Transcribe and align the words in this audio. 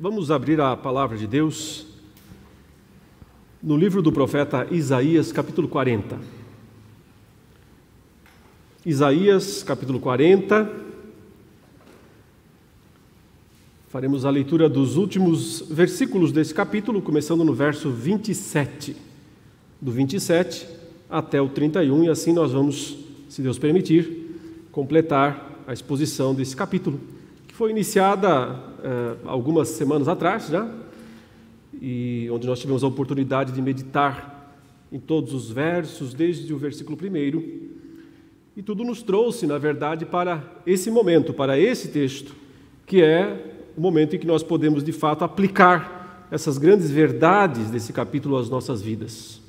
Vamos 0.00 0.30
abrir 0.30 0.60
a 0.60 0.76
palavra 0.76 1.18
de 1.18 1.26
Deus 1.26 1.84
no 3.60 3.76
livro 3.76 4.00
do 4.00 4.12
profeta 4.12 4.68
Isaías, 4.70 5.32
capítulo 5.32 5.66
40. 5.66 6.20
Isaías, 8.86 9.64
capítulo 9.64 9.98
40. 9.98 10.70
Faremos 13.88 14.24
a 14.24 14.30
leitura 14.30 14.68
dos 14.68 14.96
últimos 14.96 15.62
versículos 15.68 16.30
desse 16.30 16.54
capítulo, 16.54 17.02
começando 17.02 17.44
no 17.44 17.52
verso 17.52 17.90
27. 17.90 18.94
Do 19.80 19.90
27 19.90 20.68
até 21.10 21.42
o 21.42 21.48
31, 21.48 22.04
e 22.04 22.08
assim 22.08 22.32
nós 22.32 22.52
vamos, 22.52 22.98
se 23.28 23.42
Deus 23.42 23.58
permitir, 23.58 24.68
completar 24.70 25.64
a 25.66 25.72
exposição 25.72 26.32
desse 26.36 26.54
capítulo 26.54 27.00
foi 27.58 27.72
iniciada 27.72 28.67
eh, 28.82 29.16
algumas 29.24 29.68
semanas 29.68 30.08
atrás 30.08 30.48
já, 30.48 30.68
e 31.80 32.28
onde 32.30 32.46
nós 32.46 32.58
tivemos 32.58 32.82
a 32.82 32.86
oportunidade 32.86 33.52
de 33.52 33.62
meditar 33.62 34.56
em 34.90 34.98
todos 34.98 35.34
os 35.34 35.50
versos, 35.50 36.14
desde 36.14 36.52
o 36.52 36.58
versículo 36.58 36.96
1. 36.96 37.78
E 38.56 38.62
tudo 38.62 38.82
nos 38.82 39.02
trouxe, 39.02 39.46
na 39.46 39.58
verdade, 39.58 40.04
para 40.04 40.42
esse 40.66 40.90
momento, 40.90 41.32
para 41.32 41.58
esse 41.58 41.88
texto, 41.88 42.34
que 42.86 43.02
é 43.02 43.54
o 43.76 43.80
momento 43.80 44.16
em 44.16 44.18
que 44.18 44.26
nós 44.26 44.42
podemos, 44.42 44.82
de 44.82 44.92
fato, 44.92 45.22
aplicar 45.22 46.26
essas 46.30 46.58
grandes 46.58 46.90
verdades 46.90 47.70
desse 47.70 47.92
capítulo 47.92 48.36
às 48.36 48.50
nossas 48.50 48.82
vidas. 48.82 49.40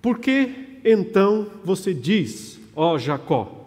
Por 0.00 0.18
que 0.18 0.80
então 0.84 1.46
você 1.62 1.92
diz, 1.92 2.58
ó 2.74 2.96
Jacó, 2.96 3.59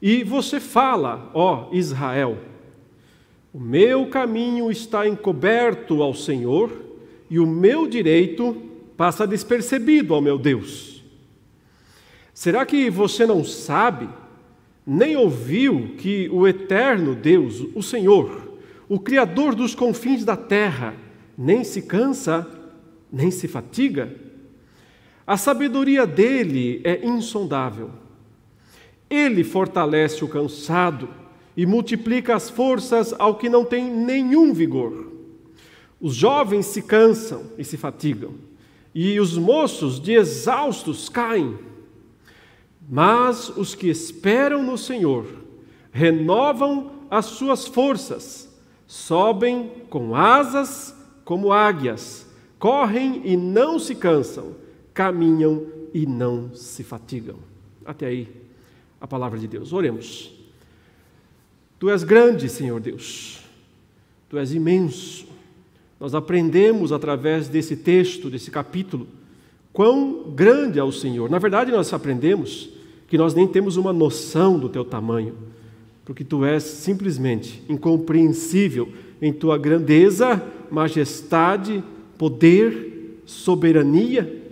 e 0.00 0.22
você 0.22 0.60
fala, 0.60 1.30
ó 1.34 1.68
Israel: 1.72 2.38
o 3.52 3.58
meu 3.58 4.06
caminho 4.06 4.70
está 4.70 5.08
encoberto 5.08 6.02
ao 6.02 6.14
Senhor, 6.14 6.70
e 7.28 7.38
o 7.38 7.46
meu 7.46 7.86
direito 7.86 8.54
passa 8.96 9.26
despercebido 9.26 10.14
ao 10.14 10.20
meu 10.20 10.38
Deus. 10.38 11.04
Será 12.32 12.64
que 12.64 12.88
você 12.88 13.26
não 13.26 13.42
sabe, 13.42 14.08
nem 14.86 15.16
ouviu 15.16 15.94
que 15.98 16.28
o 16.30 16.46
eterno 16.46 17.14
Deus, 17.14 17.66
o 17.74 17.82
Senhor, 17.82 18.54
o 18.88 18.98
Criador 19.00 19.54
dos 19.54 19.74
confins 19.74 20.24
da 20.24 20.36
terra, 20.36 20.94
nem 21.36 21.64
se 21.64 21.82
cansa, 21.82 22.46
nem 23.12 23.30
se 23.30 23.48
fatiga? 23.48 24.14
A 25.26 25.36
sabedoria 25.36 26.06
dele 26.06 26.80
é 26.84 27.04
insondável 27.04 27.90
ele 29.10 29.42
fortalece 29.42 30.24
o 30.24 30.28
cansado 30.28 31.08
e 31.56 31.66
multiplica 31.66 32.34
as 32.36 32.48
forças 32.48 33.14
ao 33.18 33.36
que 33.36 33.48
não 33.48 33.64
tem 33.64 33.90
nenhum 33.90 34.52
vigor. 34.52 35.12
Os 36.00 36.14
jovens 36.14 36.66
se 36.66 36.82
cansam 36.82 37.46
e 37.58 37.64
se 37.64 37.76
fatigam, 37.76 38.34
e 38.94 39.18
os 39.18 39.36
moços 39.36 39.98
de 40.00 40.12
exaustos 40.12 41.08
caem. 41.08 41.58
Mas 42.88 43.48
os 43.48 43.74
que 43.74 43.88
esperam 43.88 44.62
no 44.62 44.78
Senhor 44.78 45.26
renovam 45.90 46.92
as 47.10 47.26
suas 47.26 47.66
forças, 47.66 48.48
sobem 48.86 49.70
com 49.90 50.14
asas 50.14 50.94
como 51.24 51.52
águias, 51.52 52.26
correm 52.58 53.22
e 53.24 53.36
não 53.36 53.78
se 53.78 53.94
cansam, 53.94 54.54
caminham 54.94 55.66
e 55.92 56.06
não 56.06 56.54
se 56.54 56.84
fatigam. 56.84 57.36
Até 57.84 58.06
aí 58.06 58.37
a 59.00 59.06
palavra 59.06 59.38
de 59.38 59.46
Deus. 59.46 59.72
Oremos. 59.72 60.32
Tu 61.78 61.88
és 61.90 62.02
grande, 62.02 62.48
Senhor 62.48 62.80
Deus. 62.80 63.40
Tu 64.28 64.38
és 64.38 64.52
imenso. 64.52 65.26
Nós 66.00 66.14
aprendemos 66.14 66.92
através 66.92 67.48
desse 67.48 67.76
texto, 67.76 68.30
desse 68.30 68.50
capítulo, 68.50 69.06
quão 69.72 70.30
grande 70.34 70.78
é 70.78 70.84
o 70.84 70.92
Senhor. 70.92 71.30
Na 71.30 71.38
verdade, 71.38 71.72
nós 71.72 71.92
aprendemos 71.92 72.70
que 73.08 73.18
nós 73.18 73.34
nem 73.34 73.46
temos 73.46 73.76
uma 73.76 73.92
noção 73.92 74.58
do 74.58 74.68
teu 74.68 74.84
tamanho, 74.84 75.34
porque 76.04 76.22
tu 76.22 76.44
és 76.44 76.62
simplesmente 76.62 77.62
incompreensível 77.68 78.88
em 79.20 79.32
tua 79.32 79.56
grandeza, 79.58 80.42
majestade, 80.70 81.82
poder, 82.16 83.22
soberania, 83.24 84.42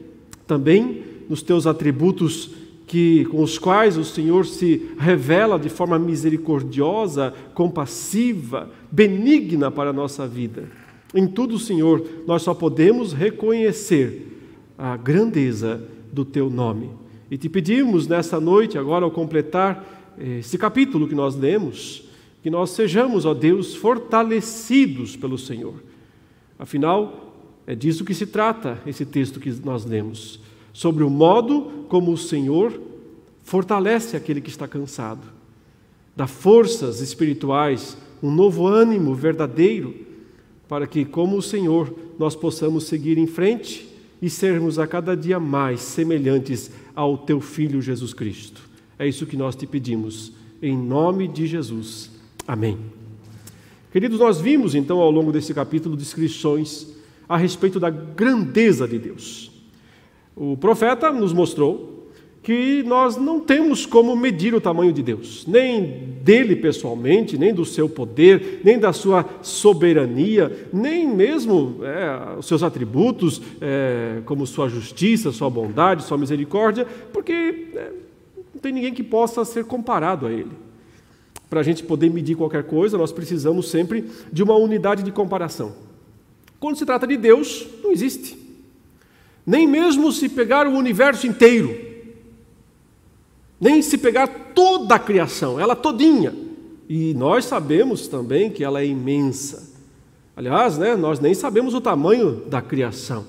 também 0.47 1.05
nos 1.29 1.43
teus 1.43 1.67
atributos 1.67 2.51
que, 2.87 3.25
com 3.27 3.43
os 3.43 3.59
quais 3.59 3.97
o 3.99 4.05
Senhor 4.05 4.47
se 4.47 4.91
revela 4.97 5.59
de 5.59 5.69
forma 5.69 5.99
misericordiosa, 5.99 7.35
compassiva, 7.53 8.71
benigna 8.91 9.71
para 9.71 9.91
a 9.91 9.93
nossa 9.93 10.27
vida. 10.27 10.71
Em 11.13 11.27
tudo, 11.27 11.59
Senhor, 11.59 12.07
nós 12.27 12.43
só 12.43 12.55
podemos 12.55 13.13
reconhecer 13.13 14.73
a 14.79 14.97
grandeza 14.97 15.83
do 16.13 16.25
Teu 16.25 16.49
nome. 16.49 16.91
E 17.29 17.37
te 17.37 17.49
pedimos 17.49 18.07
nessa 18.07 18.39
noite, 18.39 18.79
agora 18.79 19.05
ao 19.05 19.11
completar 19.11 20.15
eh, 20.17 20.39
esse 20.39 20.57
capítulo 20.57 21.09
que 21.09 21.15
nós 21.15 21.35
lemos, 21.35 22.05
que 22.41 22.51
nós 22.51 22.71
sejamos, 22.71 23.25
ó 23.25 23.35
Deus, 23.35 23.75
fortalecidos 23.75 25.17
pelo 25.17 25.37
Senhor. 25.37 25.75
Afinal, 26.57 27.35
é 27.67 27.75
disso 27.75 28.05
que 28.05 28.15
se 28.15 28.27
trata 28.27 28.81
esse 28.87 29.05
texto 29.05 29.41
que 29.41 29.51
nós 29.65 29.85
lemos 29.85 30.39
sobre 30.77 31.03
o 31.03 31.09
modo 31.09 31.87
como 31.89 32.13
o 32.13 32.19
Senhor 32.19 32.79
fortalece 33.43 34.15
aquele 34.15 34.43
que 34.43 34.51
está 34.51 34.69
cansado, 34.69 35.23
dá 36.15 36.27
forças 36.27 37.01
espirituais, 37.01 37.97
um 38.23 38.31
novo 38.31 38.67
ânimo 38.67 39.15
verdadeiro, 39.15 39.95
para 40.69 40.87
que, 40.87 41.03
como 41.07 41.39
o 41.39 41.43
Senhor, 41.43 41.95
nós 42.19 42.37
possamos 42.37 42.85
seguir 42.85 43.17
em 43.17 43.27
frente 43.27 43.89
e 44.21 44.29
sermos 44.29 44.79
a 44.79 44.87
cada 44.87 45.17
dia 45.17 45.41
mais 45.41 45.81
semelhantes 45.81 46.71
ao 46.95 47.17
Teu 47.17 47.41
Filho 47.41 47.81
Jesus 47.81 48.13
Cristo. 48.13 48.61
É 48.99 49.09
isso 49.09 49.25
que 49.25 49.37
nós 49.37 49.57
te 49.57 49.67
pedimos, 49.67 50.31
em 50.61 50.77
nome 50.77 51.27
de 51.27 51.47
Jesus. 51.47 52.11
Amém. 52.47 52.77
Queridos, 53.91 54.19
nós 54.19 54.39
vimos 54.39 54.75
então 54.75 54.99
ao 54.99 55.11
longo 55.11 55.33
desse 55.33 55.55
capítulo 55.55 55.97
descrições 55.97 56.89
a 57.27 57.39
respeito 57.39 57.81
da 57.81 57.89
grandeza 57.89 58.87
de 58.87 58.99
Deus. 58.99 59.56
O 60.37 60.55
profeta 60.55 61.11
nos 61.11 61.33
mostrou 61.33 61.97
que 62.43 62.85
nós 62.85 63.17
não 63.17 63.41
temos 63.41 63.87
como 63.87 64.15
medir 64.15 64.55
o 64.55 64.61
tamanho 64.61 64.93
de 64.93 65.03
Deus, 65.03 65.45
nem 65.49 66.15
dele 66.23 66.55
pessoalmente, 66.55 67.37
nem 67.37 67.53
do 67.53 67.65
seu 67.65 67.89
poder, 67.89 68.61
nem 68.63 68.79
da 68.79 68.93
sua 68.93 69.25
soberania, 69.43 70.69
nem 70.73 71.09
mesmo 71.09 71.81
é, 71.83 72.39
os 72.39 72.47
seus 72.47 72.63
atributos, 72.63 73.43
é, 73.61 74.21
como 74.27 74.47
sua 74.47 74.69
justiça, 74.69 75.33
sua 75.33 75.51
bondade, 75.51 76.05
sua 76.05 76.17
misericórdia, 76.17 76.87
porque 77.13 77.33
é, 77.75 77.91
não 78.55 78.61
tem 78.61 78.73
ninguém 78.73 78.95
que 78.95 79.03
possa 79.03 79.45
ser 79.45 79.65
comparado 79.65 80.27
a 80.27 80.31
ele. 80.31 80.53
Para 81.51 81.61
a 81.61 81.65
gente 81.65 81.83
poder 81.83 82.11
medir 82.11 82.37
qualquer 82.37 82.63
coisa, 82.63 82.97
nós 82.99 83.11
precisamos 83.11 83.71
sempre 83.71 84.05
de 84.33 84.43
uma 84.45 84.55
unidade 84.55 85.03
de 85.03 85.11
comparação. 85.11 85.73
Quando 86.61 86.77
se 86.77 86.87
trata 86.87 87.09
de 87.09 87.17
Deus, 87.17 87.67
não 87.83 87.91
existe. 87.91 88.46
Nem 89.47 89.67
mesmo 89.67 90.11
se 90.11 90.29
pegar 90.29 90.67
o 90.67 90.77
universo 90.77 91.27
inteiro, 91.27 91.79
nem 93.61 93.81
se 93.81 93.97
pegar 93.97 94.27
toda 94.55 94.97
a 94.97 94.99
criação, 94.99 95.61
ela 95.61 95.77
todinha. 95.77 96.35
E 96.89 97.15
nós 97.15 97.45
sabemos 97.45 98.09
também 98.09 98.51
que 98.51 98.65
ela 98.65 98.81
é 98.81 98.87
imensa. 98.87 99.75
Aliás, 100.37 100.77
né, 100.77 100.95
nós 100.95 101.19
nem 101.21 101.33
sabemos 101.33 101.75
o 101.75 101.81
tamanho 101.81 102.43
da 102.47 102.61
criação. 102.61 103.25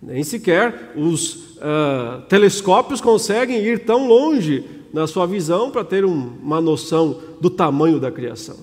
Nem 0.00 0.22
sequer 0.22 0.92
os 0.96 1.56
uh, 1.56 2.22
telescópios 2.28 3.00
conseguem 3.00 3.64
ir 3.64 3.84
tão 3.84 4.06
longe 4.06 4.64
na 4.92 5.06
sua 5.06 5.26
visão 5.26 5.70
para 5.70 5.84
ter 5.84 6.04
um, 6.04 6.36
uma 6.42 6.60
noção 6.60 7.20
do 7.40 7.50
tamanho 7.50 7.98
da 7.98 8.10
criação. 8.10 8.56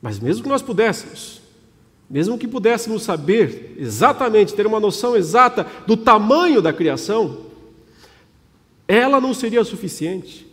Mas 0.00 0.18
mesmo 0.18 0.42
que 0.42 0.48
nós 0.48 0.62
pudéssemos, 0.62 1.39
mesmo 2.10 2.36
que 2.36 2.48
pudéssemos 2.48 3.04
saber 3.04 3.76
exatamente, 3.78 4.52
ter 4.52 4.66
uma 4.66 4.80
noção 4.80 5.16
exata 5.16 5.64
do 5.86 5.96
tamanho 5.96 6.60
da 6.60 6.72
criação, 6.72 7.38
ela 8.88 9.20
não 9.20 9.32
seria 9.32 9.62
suficiente 9.62 10.44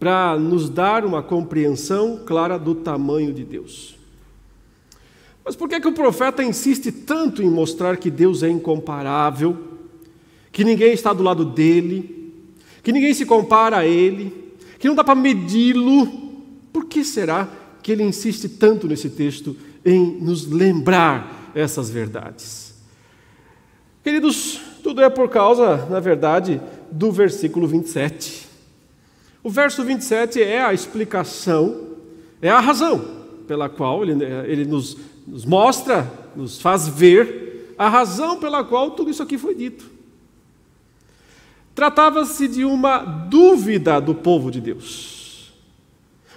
para 0.00 0.38
nos 0.38 0.70
dar 0.70 1.04
uma 1.04 1.22
compreensão 1.22 2.22
clara 2.24 2.58
do 2.58 2.74
tamanho 2.74 3.34
de 3.34 3.44
Deus. 3.44 3.98
Mas 5.44 5.54
por 5.54 5.68
que, 5.68 5.78
que 5.78 5.86
o 5.86 5.92
profeta 5.92 6.42
insiste 6.42 6.90
tanto 6.90 7.42
em 7.42 7.50
mostrar 7.50 7.98
que 7.98 8.10
Deus 8.10 8.42
é 8.42 8.48
incomparável, 8.48 9.56
que 10.50 10.64
ninguém 10.64 10.94
está 10.94 11.12
do 11.12 11.22
lado 11.22 11.44
dele, 11.44 12.32
que 12.82 12.90
ninguém 12.90 13.12
se 13.12 13.26
compara 13.26 13.78
a 13.78 13.86
ele, 13.86 14.32
que 14.78 14.88
não 14.88 14.94
dá 14.94 15.04
para 15.04 15.14
medi-lo? 15.14 16.06
Por 16.72 16.86
que 16.86 17.04
será 17.04 17.48
que 17.82 17.92
ele 17.92 18.02
insiste 18.02 18.48
tanto 18.48 18.88
nesse 18.88 19.10
texto 19.10 19.54
em 19.86 20.20
nos 20.20 20.50
lembrar 20.50 21.52
essas 21.54 21.88
verdades. 21.88 22.74
Queridos, 24.02 24.60
tudo 24.82 25.00
é 25.00 25.08
por 25.08 25.28
causa, 25.28 25.86
na 25.88 26.00
verdade, 26.00 26.60
do 26.90 27.12
versículo 27.12 27.68
27. 27.68 28.46
O 29.42 29.48
verso 29.48 29.84
27 29.84 30.42
é 30.42 30.62
a 30.62 30.74
explicação 30.74 31.86
É 32.42 32.50
a 32.50 32.60
razão 32.60 33.16
pela 33.46 33.68
qual 33.68 34.02
ele, 34.02 34.22
ele 34.46 34.64
nos, 34.64 34.96
nos 35.26 35.44
mostra, 35.44 36.10
nos 36.34 36.60
faz 36.60 36.88
ver 36.88 37.74
a 37.78 37.88
razão 37.88 38.38
pela 38.40 38.64
qual 38.64 38.90
tudo 38.90 39.10
isso 39.10 39.22
aqui 39.22 39.38
foi 39.38 39.54
dito. 39.54 39.88
Tratava-se 41.74 42.48
de 42.48 42.64
uma 42.64 42.98
dúvida 42.98 44.00
do 44.00 44.14
povo 44.14 44.50
de 44.50 44.60
Deus. 44.60 45.52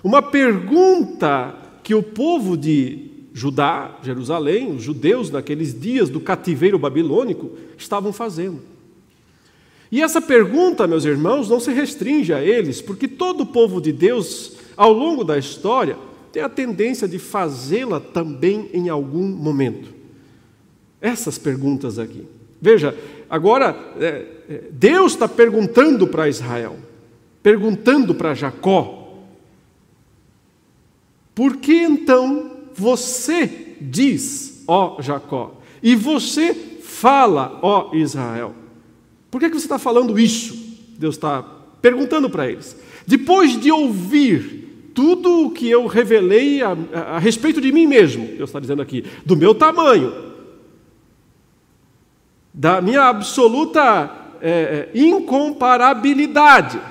Uma 0.04 0.22
pergunta 0.22 1.56
que 1.82 1.96
o 1.96 2.04
povo 2.04 2.56
de 2.56 3.09
Judá, 3.34 3.98
Jerusalém, 4.04 4.76
os 4.76 4.84
judeus 4.84 5.30
naqueles 5.30 5.80
dias 5.80 6.10
do 6.10 6.20
cativeiro 6.20 6.80
babilônico 6.80 7.52
estavam 7.78 8.12
fazendo. 8.12 8.62
E 9.92 10.02
essa 10.02 10.22
pergunta, 10.22 10.88
meus 10.88 11.06
irmãos, 11.06 11.50
não 11.50 11.60
se 11.60 11.72
restringe 11.72 12.34
a 12.34 12.44
eles, 12.44 12.82
porque 12.82 13.08
todo 13.08 13.42
o 13.42 13.46
povo 13.46 13.82
de 13.82 13.92
Deus, 13.92 14.54
ao 14.78 14.94
longo 14.94 15.24
da 15.24 15.38
história, 15.38 15.98
tem 16.32 16.44
a 16.44 16.50
tendência 16.50 17.08
de 17.08 17.18
fazê-la 17.18 18.00
também 18.00 18.70
em 18.74 18.90
algum 18.90 19.28
momento. 19.28 19.90
Essas 21.02 21.38
perguntas 21.38 21.98
aqui. 21.98 22.28
Veja, 22.62 22.96
agora, 23.30 23.76
é, 24.00 24.26
é, 24.50 24.64
Deus 24.72 25.14
está 25.14 25.28
perguntando 25.28 26.06
para 26.08 26.30
Israel, 26.30 26.78
perguntando 27.42 28.14
para 28.14 28.36
Jacó, 28.36 29.18
por 31.34 31.58
que 31.58 31.74
então 31.74 32.59
você 32.80 33.76
diz, 33.82 34.64
ó 34.68 35.02
Jacó, 35.02 35.60
e 35.84 35.96
você 35.96 36.54
fala, 36.54 37.60
ó 37.62 37.94
Israel? 37.94 38.56
Por 39.30 39.40
que, 39.40 39.50
que 39.50 39.60
você 39.60 39.66
está 39.66 39.78
falando 39.78 40.18
isso? 40.18 40.58
Deus 40.98 41.16
está 41.16 41.44
perguntando 41.82 42.30
para 42.30 42.50
eles. 42.50 42.76
Depois 43.06 43.60
de 43.60 43.72
ouvir 43.72 44.92
tudo 44.94 45.46
o 45.46 45.52
que 45.52 45.70
eu 45.70 45.86
revelei 45.88 46.62
a, 46.62 46.76
a, 46.94 47.00
a 47.16 47.20
respeito 47.20 47.62
de 47.62 47.72
mim 47.72 47.86
mesmo, 47.86 48.26
Deus 48.26 48.50
está 48.50 48.60
dizendo 48.60 48.82
aqui, 48.82 49.06
do 49.26 49.36
meu 49.36 49.54
tamanho, 49.54 50.30
da 52.54 52.82
minha 52.82 53.04
absoluta 53.04 54.12
é, 54.42 54.90
é 54.94 55.00
incomparabilidade. 55.00 56.82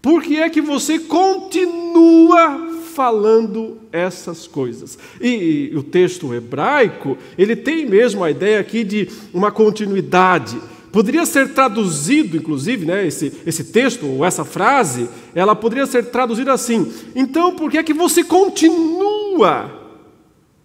Por 0.00 0.22
que 0.22 0.38
é 0.38 0.48
que 0.48 0.62
você 0.62 0.98
continua 0.98 2.70
falando 2.94 3.78
essas 3.92 4.46
coisas. 4.46 4.98
E, 5.20 5.70
e, 5.72 5.76
o 5.76 5.82
texto 5.82 6.34
hebraico, 6.34 7.16
ele 7.38 7.56
tem 7.56 7.86
mesmo 7.86 8.22
a 8.22 8.30
ideia 8.30 8.60
aqui 8.60 8.84
de 8.84 9.08
uma 9.32 9.50
continuidade. 9.50 10.60
Poderia 10.92 11.24
ser 11.24 11.54
traduzido, 11.54 12.36
inclusive, 12.36 12.84
né, 12.84 13.06
esse, 13.06 13.32
esse 13.46 13.64
texto, 13.64 14.06
ou 14.06 14.24
essa 14.24 14.44
frase, 14.44 15.08
ela 15.34 15.54
poderia 15.54 15.86
ser 15.86 16.10
traduzida 16.10 16.52
assim: 16.52 16.92
então 17.14 17.54
por 17.54 17.70
que 17.70 17.78
é 17.78 17.82
que 17.82 17.94
você 17.94 18.24
continua 18.24 19.70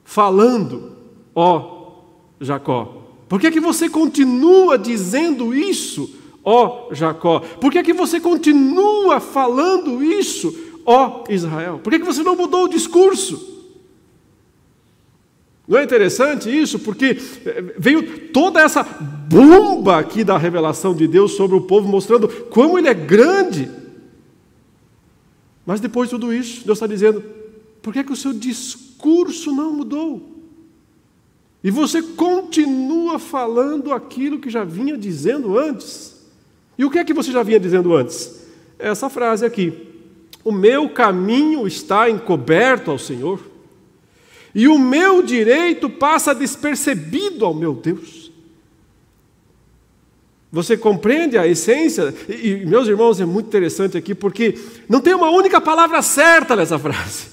falando, 0.04 0.94
ó 1.36 2.00
Jacó? 2.42 3.04
Por 3.30 3.39
que 3.39 3.48
é 3.48 3.51
que 3.51 3.60
você 3.60 3.88
continua 3.88 4.78
dizendo 4.78 5.54
isso, 5.54 6.10
ó 6.44 6.88
Jacó? 6.92 7.39
Por 7.39 7.71
que 7.71 7.78
é 7.78 7.83
que 7.83 7.94
você 7.94 8.19
continua 8.19 9.19
falando 9.19 10.04
isso, 10.04 10.65
ó 10.86 11.24
Israel? 11.30 11.80
Por 11.84 11.92
que 11.92 12.00
você 12.00 12.24
não 12.24 12.36
mudou 12.36 12.66
o 12.66 12.70
discurso? 12.70 13.56
Não 15.68 15.80
é 15.80 15.84
interessante 15.84 16.50
isso? 16.50 16.78
Porque 16.80 17.18
eh, 17.46 17.74
veio 17.78 18.30
toda 18.30 18.62
essa 18.62 18.84
bomba 18.84 19.98
aqui 19.98 20.24
da 20.24 20.38
revelação 20.38 20.94
de 20.94 21.08
Deus 21.08 21.32
sobre 21.32 21.58
o 21.58 21.62
povo, 21.62 21.88
mostrando 21.88 22.28
como 22.28 22.78
ele 22.78 22.88
é 22.88 22.94
grande. 22.94 23.70
Mas 25.66 25.82
depois 25.82 26.10
de 26.10 26.16
tudo 26.16 26.32
isso, 26.32 26.64
Deus 26.66 26.78
está 26.78 26.86
dizendo: 26.86 27.24
por 27.81 27.92
que, 27.92 28.04
que 28.04 28.14
o 28.14 28.16
seu 28.16 28.31
discurso 28.31 29.52
não 29.52 29.74
mudou? 29.74 30.36
E 31.64 31.72
você 31.72 32.00
continua 32.00 33.18
falando 33.18 33.92
aquilo 33.92 34.38
que 34.38 34.52
já 34.52 34.64
vinha 34.64 34.96
dizendo 34.96 35.58
antes. 35.58 36.24
E 36.78 36.86
o 36.86 36.92
que 36.92 37.00
é 37.00 37.04
que 37.04 37.14
você 37.14 37.31
já 37.31 37.42
vinha 37.42 37.60
dizendo 37.60 37.96
antes? 37.96 38.46
Essa 38.78 39.10
frase 39.10 39.44
aqui. 39.44 39.94
O 40.45 40.51
meu 40.51 40.88
caminho 40.88 41.65
está 41.65 42.07
encoberto 42.07 42.92
ao 42.92 43.00
Senhor, 43.00 43.42
e 44.53 44.68
o 44.68 44.77
meu 44.77 45.24
direito 45.24 45.89
passa 45.89 46.36
despercebido 46.36 47.44
ao 47.44 47.53
meu 47.53 47.74
Deus. 47.74 48.31
Você 50.51 50.77
compreende 50.77 51.36
a 51.38 51.47
essência? 51.47 52.13
E, 52.30 52.63
meus 52.65 52.88
irmãos, 52.88 53.19
é 53.19 53.25
muito 53.25 53.47
interessante 53.47 53.97
aqui, 53.97 54.13
porque 54.13 54.57
não 54.88 55.01
tem 55.01 55.15
uma 55.15 55.30
única 55.31 55.59
palavra 55.59 56.01
certa 56.03 56.56
nessa 56.56 56.77
frase. 56.77 57.27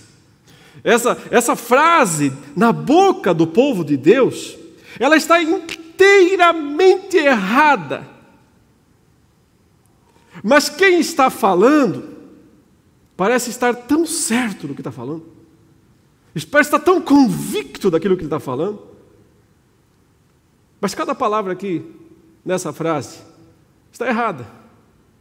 Essa, 0.82 1.16
essa 1.30 1.54
frase, 1.54 2.32
na 2.56 2.72
boca 2.72 3.32
do 3.32 3.46
povo 3.46 3.84
de 3.84 3.96
Deus, 3.96 4.58
ela 4.98 5.16
está 5.16 5.40
inteiramente 5.40 7.18
errada. 7.18 8.08
Mas 10.42 10.68
quem 10.70 10.98
está 10.98 11.28
falando 11.28 12.11
parece 13.22 13.50
estar 13.50 13.72
tão 13.72 14.04
certo 14.04 14.66
do 14.66 14.74
que 14.74 14.80
está 14.80 14.90
falando, 14.90 15.22
parece 16.50 16.70
estar 16.70 16.80
tão 16.80 17.00
convicto 17.00 17.88
daquilo 17.88 18.16
que 18.16 18.22
ele 18.22 18.26
está 18.26 18.40
falando. 18.40 18.82
Mas 20.80 20.92
cada 20.92 21.14
palavra 21.14 21.52
aqui, 21.52 21.86
nessa 22.44 22.72
frase, 22.72 23.20
está 23.92 24.08
errada, 24.08 24.44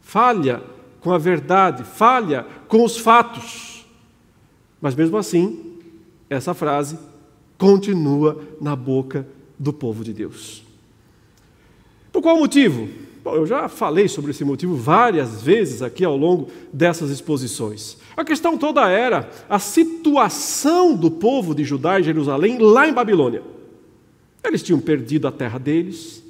falha 0.00 0.64
com 1.00 1.12
a 1.12 1.18
verdade, 1.18 1.84
falha 1.84 2.44
com 2.66 2.84
os 2.84 2.98
fatos. 2.98 3.86
Mas 4.80 4.96
mesmo 4.96 5.16
assim, 5.16 5.78
essa 6.28 6.54
frase 6.54 6.98
continua 7.56 8.44
na 8.60 8.74
boca 8.74 9.28
do 9.56 9.72
povo 9.72 10.02
de 10.02 10.12
Deus. 10.12 10.64
Por 12.10 12.20
qual 12.20 12.36
motivo? 12.36 12.88
Bom, 13.22 13.36
eu 13.36 13.46
já 13.46 13.68
falei 13.68 14.08
sobre 14.08 14.32
esse 14.32 14.44
motivo 14.44 14.74
várias 14.74 15.42
vezes 15.42 15.80
aqui 15.80 16.04
ao 16.04 16.16
longo 16.16 16.50
dessas 16.72 17.08
exposições. 17.10 17.96
A 18.16 18.24
questão 18.24 18.58
toda 18.58 18.88
era 18.88 19.30
a 19.48 19.60
situação 19.60 20.96
do 20.96 21.08
povo 21.08 21.54
de 21.54 21.62
Judá 21.62 22.00
e 22.00 22.02
Jerusalém 22.02 22.58
lá 22.58 22.88
em 22.88 22.92
Babilônia. 22.92 23.42
Eles 24.42 24.62
tinham 24.62 24.80
perdido 24.80 25.28
a 25.28 25.32
terra 25.32 25.56
deles, 25.56 26.20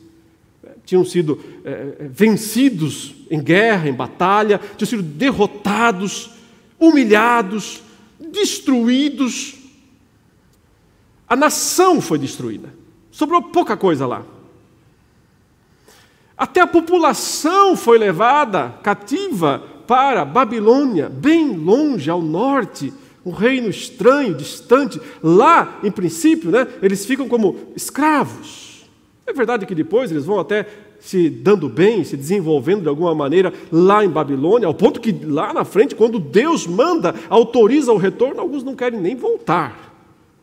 tinham 0.85 1.03
sido 1.03 1.43
é, 1.65 2.09
vencidos 2.11 3.15
em 3.31 3.43
guerra, 3.43 3.89
em 3.89 3.95
batalha, 3.95 4.61
tinham 4.77 4.89
sido 4.89 5.03
derrotados, 5.03 6.31
humilhados, 6.79 7.81
destruídos. 8.21 9.55
A 11.27 11.35
nação 11.35 12.03
foi 12.03 12.19
destruída, 12.19 12.69
sobrou 13.11 13.41
pouca 13.41 13.79
coisa 13.79 14.07
lá. 14.07 14.27
Até 16.37 16.61
a 16.61 16.67
população 16.67 17.77
foi 17.77 17.99
levada 17.99 18.75
cativa 18.83 19.63
para 19.87 20.25
Babilônia, 20.25 21.09
bem 21.09 21.57
longe 21.57 22.09
ao 22.09 22.23
norte, 22.23 22.93
um 23.25 23.31
reino 23.31 23.69
estranho, 23.69 24.35
distante. 24.35 25.01
Lá, 25.23 25.79
em 25.83 25.91
princípio, 25.91 26.51
né, 26.51 26.67
eles 26.83 27.05
ficam 27.05 27.29
como 27.29 27.57
escravos. 27.77 28.87
É 29.27 29.33
verdade 29.33 29.67
que 29.67 29.75
depois 29.75 30.11
eles 30.11 30.25
vão 30.25 30.41
até 30.41 30.67
se 31.03 31.29
dando 31.29 31.69
bem, 31.69 32.05
se 32.05 32.17
desenvolvendo 32.17 32.83
de 32.83 32.89
alguma 32.89 33.15
maneira 33.15 33.53
lá 33.73 34.05
em 34.05 34.09
Babilônia, 34.09 34.69
ao 34.69 34.75
ponto 34.75 35.01
que 35.01 35.13
lá 35.13 35.53
na 35.53 35.65
frente, 35.65 35.97
quando 35.97 36.21
Deus 36.21 36.67
manda, 36.67 37.15
autoriza 37.29 37.93
o 37.93 37.97
retorno, 37.97 38.41
alguns 38.41 38.63
não 38.63 38.77
querem 38.77 39.01
nem 39.01 39.17
voltar, 39.17 39.93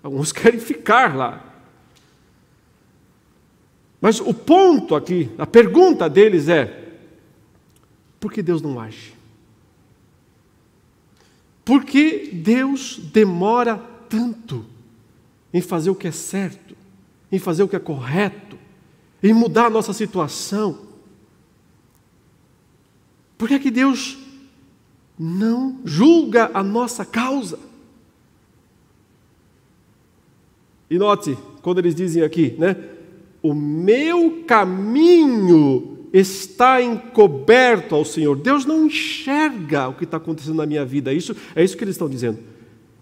alguns 0.04 0.32
querem 0.34 0.60
ficar 0.60 1.16
lá. 1.16 1.49
Mas 4.02 4.20
o 4.20 4.34
ponto 4.34 4.96
aqui, 4.96 5.30
a 5.38 5.46
pergunta 5.46 6.10
deles 6.10 6.48
é: 6.48 6.94
por 8.20 8.32
que 8.32 8.42
Deus 8.42 8.62
não 8.62 8.80
age? 8.80 9.14
Por 11.66 11.84
que 11.86 12.30
Deus 12.34 13.00
demora 13.14 13.78
tanto 14.10 14.66
em 15.54 15.62
fazer 15.62 15.90
o 15.90 15.96
que 15.96 16.08
é 16.08 16.12
certo, 16.12 16.76
em 17.32 17.38
fazer 17.38 17.64
o 17.64 17.68
que 17.68 17.76
é 17.76 17.80
correto, 17.80 18.58
em 19.22 19.34
mudar 19.34 19.66
a 19.66 19.70
nossa 19.70 19.94
situação? 19.94 20.90
Por 23.38 23.48
que, 23.48 23.54
é 23.54 23.60
que 23.60 23.72
Deus 23.72 24.18
não 25.18 25.80
julga 25.86 26.52
a 26.54 26.62
nossa 26.62 27.06
causa? 27.06 27.58
E 30.90 30.98
note, 30.98 31.38
quando 31.62 31.78
eles 31.78 31.96
dizem 31.96 32.22
aqui, 32.22 32.56
né? 32.58 32.76
O 33.42 33.54
meu 33.54 34.44
caminho 34.46 36.08
está 36.12 36.82
encoberto 36.82 37.96
ao 37.96 38.04
Senhor. 38.04 38.36
Deus 38.36 38.66
não 38.66 38.86
enxerga 38.86 39.88
o 39.88 39.94
que 39.94 40.04
está 40.04 40.18
acontecendo 40.18 40.56
na 40.56 40.66
minha 40.66 40.84
vida. 40.84 41.14
Isso 41.14 41.36
é 41.56 41.64
isso 41.64 41.78
que 41.78 41.84
eles 41.84 41.96
estão 41.96 42.10
dizendo. 42.10 42.40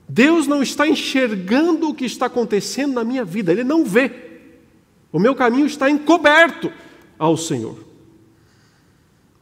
Deus 0.08 0.48
não 0.48 0.62
está 0.62 0.88
enxergando 0.88 1.90
o 1.90 1.94
que 1.94 2.06
está 2.06 2.28
acontecendo 2.28 2.94
na 2.94 3.04
minha 3.04 3.26
vida. 3.26 3.52
Ele 3.52 3.64
não 3.64 3.84
vê. 3.84 4.12
O 5.12 5.20
meu 5.20 5.36
caminho 5.36 5.66
está 5.66 5.90
encoberto 5.90 6.72
ao 7.18 7.36
Senhor. 7.36 7.78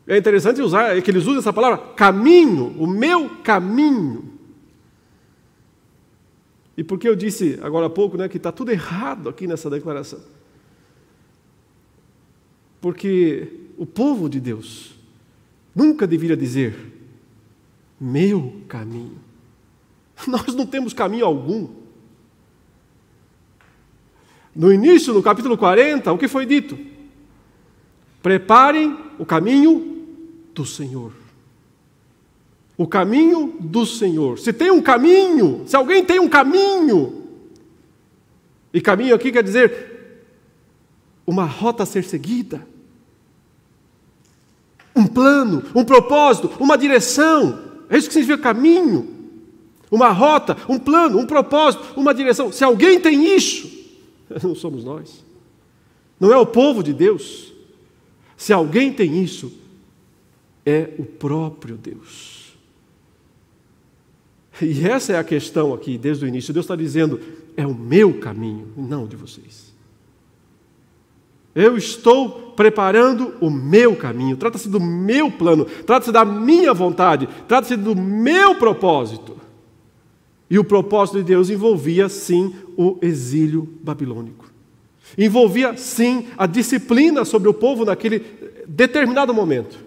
É 0.08 0.18
interessante 0.18 0.62
usar 0.62 0.96
é 0.96 1.02
que 1.02 1.10
eles 1.10 1.24
usam 1.24 1.40
essa 1.40 1.52
palavra 1.52 1.78
caminho, 1.78 2.76
o 2.78 2.86
meu 2.86 3.30
caminho. 3.44 4.34
E 6.78 6.84
por 6.84 7.00
que 7.00 7.08
eu 7.08 7.16
disse 7.16 7.60
agora 7.62 7.88
há 7.88 7.90
pouco 7.90 8.18
né, 8.18 8.28
que 8.28 8.38
está 8.38 8.52
tudo 8.52 8.72
errado 8.72 9.30
aqui 9.30 9.48
nessa 9.48 9.70
declaração? 9.70 10.20
Porque 12.86 13.48
o 13.80 13.86
povo 13.88 14.30
de 14.30 14.40
Deus 14.40 14.94
nunca 15.74 16.06
deveria 16.06 16.38
dizer 16.38 16.76
meu 18.00 18.62
caminho. 18.68 19.18
Nós 20.28 20.54
não 20.54 20.68
temos 20.68 20.94
caminho 20.94 21.26
algum. 21.26 21.68
No 24.56 24.72
início, 24.72 25.16
no 25.16 25.24
capítulo 25.24 25.58
40, 25.58 26.14
o 26.14 26.18
que 26.20 26.28
foi 26.28 26.46
dito? 26.46 26.78
Preparem 28.22 28.96
o 29.18 29.26
caminho 29.26 30.06
do 30.54 30.64
Senhor. 30.64 31.12
O 32.78 32.86
caminho 32.86 33.58
do 33.62 33.84
Senhor. 33.84 34.38
Se 34.38 34.54
tem 34.54 34.70
um 34.70 34.80
caminho, 34.80 35.64
se 35.66 35.76
alguém 35.76 36.06
tem 36.06 36.20
um 36.20 36.30
caminho, 36.30 37.24
e 38.72 38.80
caminho 38.80 39.16
aqui 39.16 39.32
quer 39.32 39.44
dizer 39.44 39.96
uma 41.26 41.46
rota 41.46 41.82
a 41.82 41.86
ser 41.88 42.04
seguida, 42.04 42.75
um 44.96 45.06
plano, 45.06 45.64
um 45.76 45.84
propósito, 45.84 46.52
uma 46.60 46.78
direção. 46.78 47.60
É 47.90 47.98
isso 47.98 48.08
que 48.08 48.14
significa 48.14 48.42
caminho. 48.42 49.14
Uma 49.92 50.10
rota, 50.10 50.58
um 50.68 50.80
plano, 50.80 51.20
um 51.20 51.26
propósito, 51.26 51.84
uma 51.96 52.14
direção. 52.14 52.52
Se 52.52 52.64
alguém 52.64 53.00
tem 53.00 53.36
isso, 53.36 53.70
não 54.42 54.56
somos 54.56 54.84
nós. 54.84 55.24
Não 56.20 56.32
é 56.32 56.38
o 56.38 56.46
povo 56.46 56.82
de 56.82 56.94
Deus. 56.94 57.54
Se 58.38 58.54
alguém 58.54 58.92
tem 58.92 59.24
isso, 59.24 59.52
é 60.66 60.90
o 60.98 61.06
próprio 61.06 61.76
Deus. 61.76 62.56
E 64.62 64.88
essa 64.88 65.14
é 65.14 65.18
a 65.18 65.24
questão 65.24 65.74
aqui, 65.74 65.98
desde 65.98 66.26
o 66.26 66.28
início. 66.28 66.54
Deus 66.54 66.66
está 66.66 66.76
dizendo: 66.76 67.20
é 67.58 67.68
o 67.68 67.76
meu 67.76 68.20
caminho, 68.20 68.72
não 68.78 69.04
o 69.04 69.08
de 69.08 69.16
vocês. 69.16 69.75
Eu 71.56 71.78
estou 71.78 72.52
preparando 72.56 73.34
o 73.40 73.50
meu 73.50 73.96
caminho. 73.96 74.36
Trata-se 74.36 74.68
do 74.68 74.80
meu 74.80 75.32
plano, 75.32 75.66
trata-se 75.66 76.12
da 76.12 76.26
minha 76.26 76.74
vontade, 76.74 77.30
trata-se 77.48 77.78
do 77.78 77.96
meu 77.96 78.56
propósito. 78.56 79.38
E 80.50 80.60
o 80.60 80.64
propósito 80.64 81.18
de 81.20 81.24
Deus 81.24 81.50
envolvia, 81.50 82.10
sim, 82.10 82.54
o 82.78 82.98
exílio 83.02 83.68
babilônico. 83.82 84.46
Envolvia, 85.18 85.78
sim, 85.78 86.28
a 86.38 86.46
disciplina 86.46 87.24
sobre 87.24 87.48
o 87.48 87.54
povo 87.54 87.86
naquele 87.86 88.20
determinado 88.68 89.34
momento. 89.34 89.80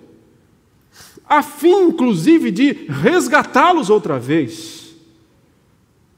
A 1.29 1.43
fim, 1.43 1.89
inclusive, 1.89 2.51
de 2.51 2.73
resgatá-los 2.89 3.91
outra 3.91 4.19
vez 4.19 4.97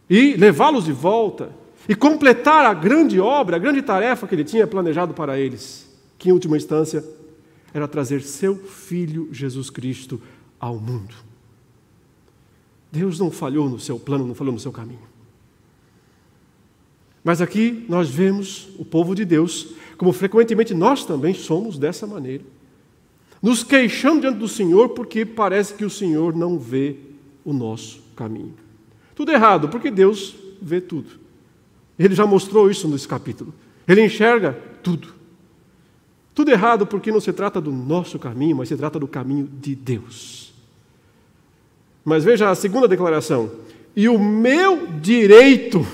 e 0.08 0.34
levá-los 0.34 0.84
de 0.84 0.92
volta 0.92 1.59
e 1.88 1.94
completar 1.94 2.64
a 2.64 2.74
grande 2.74 3.18
obra, 3.18 3.56
a 3.56 3.58
grande 3.58 3.82
tarefa 3.82 4.26
que 4.26 4.34
ele 4.34 4.44
tinha 4.44 4.66
planejado 4.66 5.14
para 5.14 5.38
eles, 5.38 5.88
que 6.18 6.28
em 6.28 6.32
última 6.32 6.56
instância 6.56 7.04
era 7.72 7.88
trazer 7.88 8.22
seu 8.22 8.56
filho 8.56 9.28
Jesus 9.32 9.70
Cristo 9.70 10.20
ao 10.58 10.78
mundo. 10.78 11.14
Deus 12.92 13.18
não 13.18 13.30
falhou 13.30 13.68
no 13.68 13.78
seu 13.78 13.98
plano, 13.98 14.26
não 14.26 14.34
falhou 14.34 14.52
no 14.52 14.60
seu 14.60 14.72
caminho. 14.72 15.10
Mas 17.22 17.40
aqui 17.40 17.84
nós 17.88 18.08
vemos 18.08 18.68
o 18.78 18.84
povo 18.84 19.14
de 19.14 19.24
Deus, 19.24 19.74
como 19.96 20.12
frequentemente 20.12 20.74
nós 20.74 21.04
também 21.04 21.34
somos 21.34 21.78
dessa 21.78 22.06
maneira, 22.06 22.44
nos 23.42 23.62
queixando 23.62 24.22
diante 24.22 24.38
do 24.38 24.48
Senhor 24.48 24.90
porque 24.90 25.24
parece 25.24 25.74
que 25.74 25.84
o 25.84 25.90
Senhor 25.90 26.34
não 26.34 26.58
vê 26.58 26.96
o 27.44 27.52
nosso 27.52 28.00
caminho. 28.16 28.54
Tudo 29.14 29.32
errado, 29.32 29.68
porque 29.68 29.90
Deus 29.90 30.34
vê 30.60 30.80
tudo. 30.80 31.20
Ele 32.00 32.14
já 32.14 32.24
mostrou 32.24 32.70
isso 32.70 32.88
nesse 32.88 33.06
capítulo. 33.06 33.52
Ele 33.86 34.02
enxerga 34.02 34.58
tudo. 34.82 35.08
Tudo 36.34 36.50
errado 36.50 36.86
porque 36.86 37.12
não 37.12 37.20
se 37.20 37.30
trata 37.30 37.60
do 37.60 37.70
nosso 37.70 38.18
caminho, 38.18 38.56
mas 38.56 38.68
se 38.68 38.76
trata 38.76 38.98
do 38.98 39.06
caminho 39.06 39.46
de 39.60 39.74
Deus. 39.74 40.54
Mas 42.02 42.24
veja 42.24 42.48
a 42.48 42.54
segunda 42.54 42.88
declaração: 42.88 43.50
e 43.94 44.08
o 44.08 44.18
meu 44.18 44.86
direito 44.98 45.86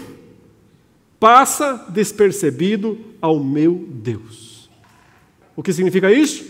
passa 1.19 1.85
despercebido 1.89 2.97
ao 3.21 3.43
meu 3.43 3.85
Deus. 3.91 4.71
O 5.57 5.63
que 5.63 5.73
significa 5.73 6.13
isso? 6.13 6.45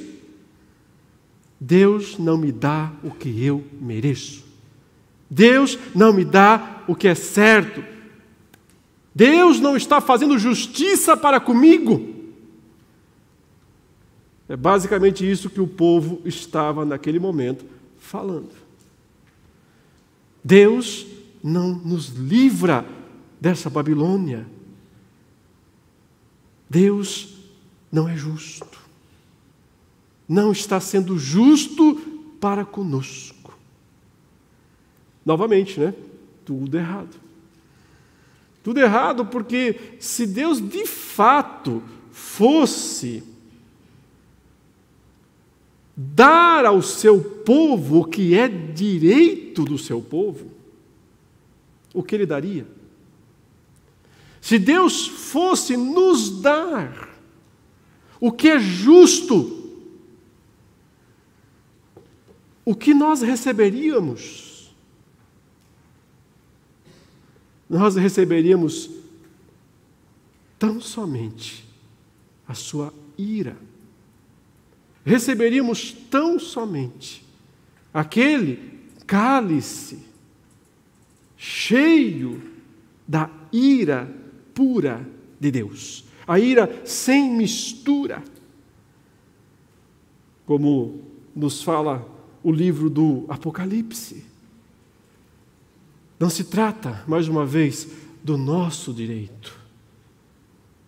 Deus 1.58 2.18
não 2.18 2.36
me 2.36 2.52
dá 2.52 2.92
o 3.02 3.10
que 3.10 3.42
eu 3.42 3.64
mereço. 3.80 4.44
Deus 5.30 5.78
não 5.94 6.12
me 6.12 6.26
dá 6.26 6.82
o 6.86 6.94
que 6.94 7.08
é 7.08 7.14
certo. 7.14 7.95
Deus 9.16 9.60
não 9.60 9.78
está 9.78 9.98
fazendo 9.98 10.38
justiça 10.38 11.16
para 11.16 11.40
comigo. 11.40 12.14
É 14.46 14.54
basicamente 14.54 15.28
isso 15.28 15.48
que 15.48 15.58
o 15.58 15.66
povo 15.66 16.20
estava 16.22 16.84
naquele 16.84 17.18
momento 17.18 17.64
falando. 17.98 18.50
Deus 20.44 21.06
não 21.42 21.74
nos 21.76 22.08
livra 22.08 22.86
dessa 23.40 23.70
Babilônia. 23.70 24.46
Deus 26.68 27.38
não 27.90 28.06
é 28.06 28.18
justo. 28.18 28.78
Não 30.28 30.52
está 30.52 30.78
sendo 30.78 31.18
justo 31.18 31.94
para 32.38 32.66
conosco. 32.66 33.58
Novamente, 35.24 35.80
né? 35.80 35.94
Tudo 36.44 36.76
errado. 36.76 37.25
Tudo 38.66 38.80
errado, 38.80 39.24
porque 39.24 39.96
se 40.00 40.26
Deus 40.26 40.60
de 40.60 40.84
fato 40.88 41.80
fosse 42.10 43.22
dar 45.96 46.64
ao 46.64 46.82
seu 46.82 47.20
povo 47.22 48.00
o 48.00 48.04
que 48.04 48.36
é 48.36 48.48
direito 48.48 49.62
do 49.62 49.78
seu 49.78 50.02
povo, 50.02 50.50
o 51.94 52.02
que 52.02 52.16
ele 52.16 52.26
daria? 52.26 52.66
Se 54.40 54.58
Deus 54.58 55.06
fosse 55.06 55.76
nos 55.76 56.40
dar 56.40 57.16
o 58.18 58.32
que 58.32 58.48
é 58.48 58.58
justo, 58.58 59.70
o 62.64 62.74
que 62.74 62.92
nós 62.92 63.22
receberíamos? 63.22 64.45
Nós 67.68 67.96
receberíamos 67.96 68.90
tão 70.58 70.80
somente 70.80 71.64
a 72.46 72.54
sua 72.54 72.92
ira. 73.18 73.56
Receberíamos 75.04 75.92
tão 76.10 76.38
somente 76.38 77.24
aquele 77.92 78.80
cálice 79.06 80.00
cheio 81.36 82.42
da 83.06 83.30
ira 83.52 84.12
pura 84.52 85.06
de 85.38 85.50
Deus, 85.50 86.04
a 86.26 86.38
ira 86.40 86.82
sem 86.84 87.30
mistura, 87.30 88.22
como 90.44 91.00
nos 91.34 91.62
fala 91.62 92.06
o 92.42 92.50
livro 92.50 92.90
do 92.90 93.24
Apocalipse. 93.28 94.25
Não 96.18 96.30
se 96.30 96.44
trata, 96.44 97.02
mais 97.06 97.28
uma 97.28 97.44
vez, 97.44 97.88
do 98.22 98.36
nosso 98.36 98.92
direito, 98.92 99.56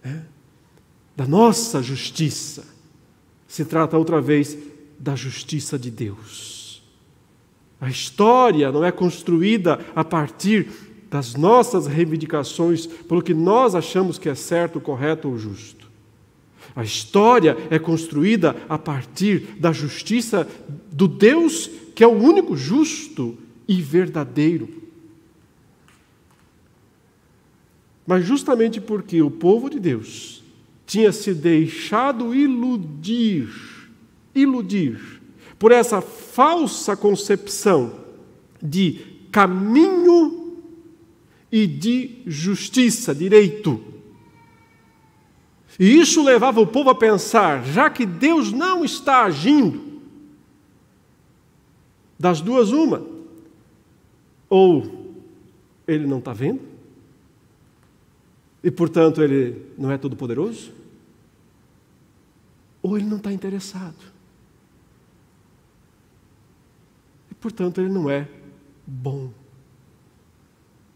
né? 0.02 0.24
da 1.16 1.26
nossa 1.26 1.82
justiça. 1.82 2.66
Se 3.46 3.64
trata 3.64 3.98
outra 3.98 4.20
vez 4.20 4.56
da 4.98 5.14
justiça 5.14 5.78
de 5.78 5.90
Deus. 5.90 6.82
A 7.80 7.88
história 7.88 8.72
não 8.72 8.84
é 8.84 8.90
construída 8.90 9.78
a 9.94 10.02
partir 10.02 10.68
das 11.10 11.34
nossas 11.34 11.86
reivindicações, 11.86 12.86
pelo 12.86 13.22
que 13.22 13.32
nós 13.32 13.74
achamos 13.74 14.18
que 14.18 14.28
é 14.28 14.34
certo, 14.34 14.80
correto 14.80 15.28
ou 15.28 15.38
justo. 15.38 15.88
A 16.74 16.84
história 16.84 17.56
é 17.70 17.78
construída 17.78 18.54
a 18.68 18.78
partir 18.78 19.56
da 19.58 19.72
justiça 19.72 20.46
do 20.92 21.08
Deus 21.08 21.70
que 21.94 22.04
é 22.04 22.06
o 22.06 22.12
único 22.12 22.56
justo 22.56 23.36
e 23.66 23.80
verdadeiro. 23.82 24.87
Mas 28.08 28.24
justamente 28.24 28.80
porque 28.80 29.20
o 29.20 29.30
povo 29.30 29.68
de 29.68 29.78
Deus 29.78 30.42
tinha 30.86 31.12
se 31.12 31.34
deixado 31.34 32.34
iludir, 32.34 33.50
iludir, 34.34 35.20
por 35.58 35.72
essa 35.72 36.00
falsa 36.00 36.96
concepção 36.96 38.06
de 38.62 39.04
caminho 39.30 40.56
e 41.52 41.66
de 41.66 42.22
justiça, 42.26 43.14
direito. 43.14 43.78
E 45.78 46.00
isso 46.00 46.24
levava 46.24 46.62
o 46.62 46.66
povo 46.66 46.88
a 46.88 46.94
pensar, 46.94 47.62
já 47.62 47.90
que 47.90 48.06
Deus 48.06 48.50
não 48.52 48.86
está 48.86 49.24
agindo, 49.24 50.00
das 52.18 52.40
duas, 52.40 52.72
uma, 52.72 53.06
ou 54.48 55.12
ele 55.86 56.06
não 56.06 56.20
está 56.20 56.32
vendo, 56.32 56.67
E 58.62 58.70
portanto 58.70 59.22
ele 59.22 59.72
não 59.76 59.90
é 59.90 59.98
todo-poderoso? 59.98 60.72
Ou 62.82 62.96
ele 62.96 63.06
não 63.06 63.18
está 63.18 63.32
interessado? 63.32 63.96
E 67.30 67.34
portanto 67.34 67.80
ele 67.80 67.90
não 67.90 68.10
é 68.10 68.28
bom. 68.86 69.30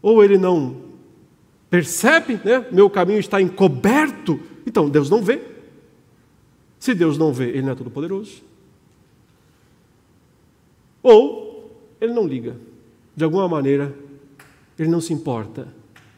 Ou 0.01 0.23
ele 0.23 0.37
não 0.37 0.93
percebe, 1.69 2.35
né? 2.43 2.67
Meu 2.71 2.89
caminho 2.89 3.19
está 3.19 3.41
encoberto. 3.41 4.39
Então 4.65 4.89
Deus 4.89 5.09
não 5.09 5.23
vê. 5.23 5.41
Se 6.79 6.93
Deus 6.93 7.17
não 7.17 7.31
vê, 7.31 7.49
ele 7.49 7.61
não 7.61 7.71
é 7.71 7.75
todo-poderoso. 7.75 8.43
Ou 11.01 11.71
ele 11.99 12.13
não 12.13 12.27
liga. 12.27 12.57
De 13.15 13.23
alguma 13.23 13.47
maneira, 13.47 13.95
ele 14.77 14.89
não 14.89 14.99
se 14.99 15.13
importa, 15.13 15.67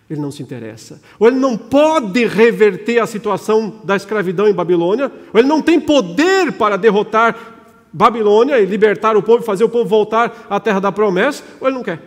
ele 0.10 0.22
não 0.22 0.32
se 0.32 0.44
interessa. 0.44 1.02
Ou 1.20 1.28
ele 1.28 1.38
não 1.38 1.58
pode 1.58 2.26
reverter 2.26 3.00
a 3.00 3.08
situação 3.08 3.82
da 3.84 3.96
escravidão 3.96 4.48
em 4.48 4.54
Babilônia, 4.54 5.12
ou 5.34 5.40
ele 5.40 5.48
não 5.48 5.62
tem 5.62 5.80
poder 5.80 6.52
para 6.54 6.78
derrotar 6.78 7.54
Babilônia 7.92 8.60
e 8.60 8.66
libertar 8.66 9.16
o 9.16 9.24
povo 9.24 9.44
fazer 9.44 9.64
o 9.64 9.70
povo 9.70 9.88
voltar 9.88 10.48
à 10.50 10.60
terra 10.60 10.80
da 10.80 10.92
promessa, 10.92 11.44
ou 11.60 11.68
ele 11.68 11.78
não 11.78 11.84
quer. 11.84 12.02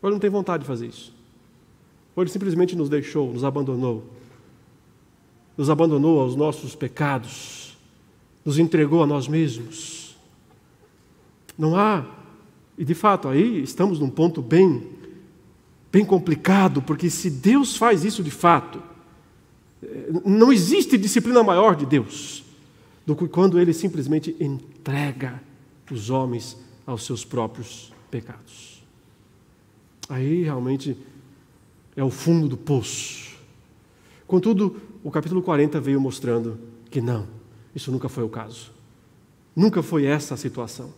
Ou 0.00 0.08
ele 0.08 0.14
não 0.14 0.20
tem 0.20 0.30
vontade 0.30 0.62
de 0.62 0.66
fazer 0.66 0.86
isso. 0.86 1.12
Ou 2.14 2.22
ele 2.22 2.30
simplesmente 2.30 2.76
nos 2.76 2.88
deixou, 2.88 3.32
nos 3.32 3.44
abandonou. 3.44 4.04
Nos 5.56 5.68
abandonou 5.68 6.20
aos 6.20 6.34
nossos 6.34 6.74
pecados, 6.74 7.76
nos 8.44 8.58
entregou 8.58 9.02
a 9.02 9.06
nós 9.06 9.28
mesmos. 9.28 10.16
Não 11.58 11.76
há 11.76 12.04
e 12.76 12.84
de 12.84 12.94
fato, 12.94 13.28
aí 13.28 13.62
estamos 13.62 13.98
num 13.98 14.08
ponto 14.08 14.40
bem, 14.40 14.82
bem 15.92 16.04
complicado, 16.04 16.80
porque 16.80 17.10
se 17.10 17.28
Deus 17.28 17.76
faz 17.76 18.02
isso 18.02 18.22
de 18.22 18.30
fato, 18.30 18.82
eh, 19.82 20.08
não 20.24 20.50
existe 20.50 20.96
disciplina 20.96 21.42
maior 21.42 21.76
de 21.76 21.84
Deus 21.84 22.42
do 23.04 23.14
que 23.14 23.28
quando 23.28 23.60
Ele 23.60 23.74
simplesmente 23.74 24.34
entrega 24.40 25.42
os 25.90 26.08
homens 26.08 26.56
aos 26.86 27.04
seus 27.04 27.24
próprios 27.24 27.92
pecados. 28.10 28.82
Aí 30.08 30.42
realmente 30.42 30.96
é 31.94 32.02
o 32.02 32.10
fundo 32.10 32.48
do 32.48 32.56
poço. 32.56 33.36
Contudo, 34.26 34.80
o 35.04 35.10
capítulo 35.10 35.42
40 35.42 35.78
veio 35.78 36.00
mostrando 36.00 36.58
que 36.90 37.02
não, 37.02 37.26
isso 37.74 37.92
nunca 37.92 38.08
foi 38.08 38.24
o 38.24 38.28
caso. 38.28 38.72
Nunca 39.54 39.82
foi 39.82 40.06
essa 40.06 40.32
a 40.32 40.36
situação. 40.38 40.94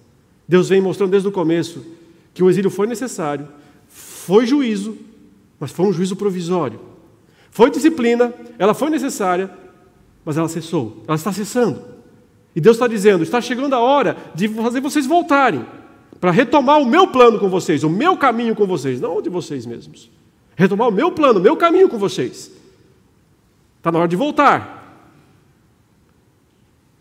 Deus 0.47 0.69
vem 0.69 0.81
mostrando 0.81 1.11
desde 1.11 1.29
o 1.29 1.33
começo 1.33 1.85
que 2.33 2.43
o 2.43 2.51
exílio 2.51 2.71
foi 2.71 2.87
necessário, 2.87 3.49
foi 4.25 4.47
juízo, 4.47 4.97
mas 5.61 5.71
foi 5.71 5.85
um 5.85 5.93
juízo 5.93 6.17
provisório. 6.17 6.81
Foi 7.51 7.71
disciplina, 7.71 8.33
ela 8.59 8.73
foi 8.73 8.89
necessária, 8.89 9.51
mas 10.25 10.39
ela 10.39 10.49
cessou, 10.49 11.03
ela 11.07 11.15
está 11.15 11.31
cessando. 11.31 11.83
E 12.57 12.61
Deus 12.61 12.77
está 12.77 12.89
dizendo: 12.89 13.23
está 13.23 13.39
chegando 13.43 13.75
a 13.75 13.81
hora 13.81 14.17
de 14.35 14.49
fazer 14.49 14.81
vocês 14.81 15.07
voltarem, 15.07 15.67
para 16.19 16.31
retomar 16.31 16.81
o 16.81 16.87
meu 16.87 17.07
plano 17.09 17.39
com 17.39 17.51
vocês, 17.51 17.85
o 17.85 17.91
meu 17.91 18.17
caminho 18.17 18.55
com 18.55 18.67
vocês, 18.67 18.99
não 18.99 19.19
o 19.19 19.21
de 19.21 19.29
vocês 19.29 19.67
mesmos. 19.67 20.11
Retomar 20.57 20.89
o 20.89 20.93
meu 20.93 21.13
plano, 21.13 21.39
o 21.39 21.43
meu 21.43 21.55
caminho 21.55 21.91
com 21.91 21.99
vocês. 21.99 22.51
Está 23.77 23.93
na 23.93 23.99
hora 23.99 24.09
de 24.09 24.17
voltar. 24.17 25.13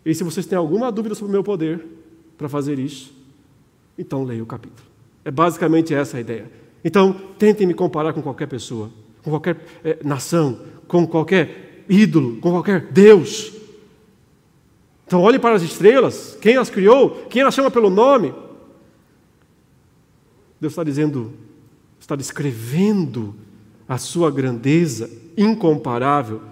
E 0.04 0.14
se 0.14 0.22
vocês 0.22 0.44
têm 0.44 0.58
alguma 0.58 0.92
dúvida 0.92 1.14
sobre 1.14 1.30
o 1.30 1.32
meu 1.32 1.42
poder 1.42 1.86
para 2.36 2.50
fazer 2.50 2.78
isso, 2.78 3.14
então 3.96 4.24
leia 4.24 4.42
o 4.42 4.46
capítulo. 4.46 4.86
É 5.24 5.30
basicamente 5.30 5.94
essa 5.94 6.18
a 6.18 6.20
ideia. 6.20 6.63
Então, 6.84 7.12
tentem 7.38 7.66
me 7.66 7.74
comparar 7.74 8.12
com 8.12 8.22
qualquer 8.22 8.46
pessoa, 8.46 8.90
com 9.22 9.30
qualquer 9.30 9.56
é, 9.82 9.98
nação, 10.04 10.60
com 10.86 11.06
qualquer 11.06 11.84
ídolo, 11.88 12.36
com 12.40 12.50
qualquer 12.50 12.92
Deus. 12.92 13.52
Então, 15.06 15.22
olhe 15.22 15.38
para 15.38 15.54
as 15.54 15.62
estrelas, 15.62 16.36
quem 16.40 16.56
as 16.56 16.68
criou, 16.68 17.26
quem 17.30 17.42
as 17.42 17.54
chama 17.54 17.70
pelo 17.70 17.88
nome. 17.88 18.34
Deus 20.60 20.72
está 20.72 20.84
dizendo, 20.84 21.32
está 21.98 22.14
descrevendo 22.14 23.34
a 23.88 23.96
sua 23.96 24.30
grandeza 24.30 25.10
incomparável, 25.36 26.42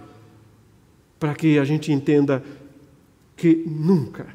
para 1.21 1.35
que 1.35 1.59
a 1.59 1.65
gente 1.65 1.93
entenda 1.93 2.43
que 3.37 3.63
nunca 3.67 4.27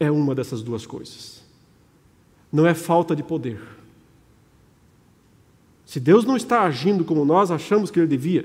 é 0.00 0.10
uma 0.10 0.34
dessas 0.34 0.62
duas 0.62 0.86
coisas 0.86 1.44
não 2.54 2.64
é 2.64 2.72
falta 2.72 3.16
de 3.16 3.22
poder. 3.24 3.60
Se 5.94 6.00
Deus 6.00 6.24
não 6.24 6.36
está 6.36 6.62
agindo 6.62 7.04
como 7.04 7.24
nós 7.24 7.52
achamos 7.52 7.88
que 7.88 8.00
Ele 8.00 8.08
devia, 8.08 8.44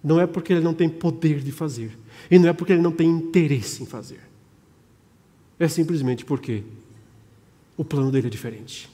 não 0.00 0.20
é 0.20 0.28
porque 0.28 0.52
Ele 0.52 0.62
não 0.62 0.72
tem 0.72 0.88
poder 0.88 1.40
de 1.40 1.50
fazer, 1.50 1.98
e 2.30 2.38
não 2.38 2.48
é 2.48 2.52
porque 2.52 2.72
Ele 2.72 2.80
não 2.80 2.92
tem 2.92 3.10
interesse 3.10 3.82
em 3.82 3.86
fazer. 3.86 4.20
É 5.58 5.66
simplesmente 5.66 6.24
porque 6.24 6.62
o 7.76 7.84
plano 7.84 8.12
dele 8.12 8.28
é 8.28 8.30
diferente. 8.30 8.88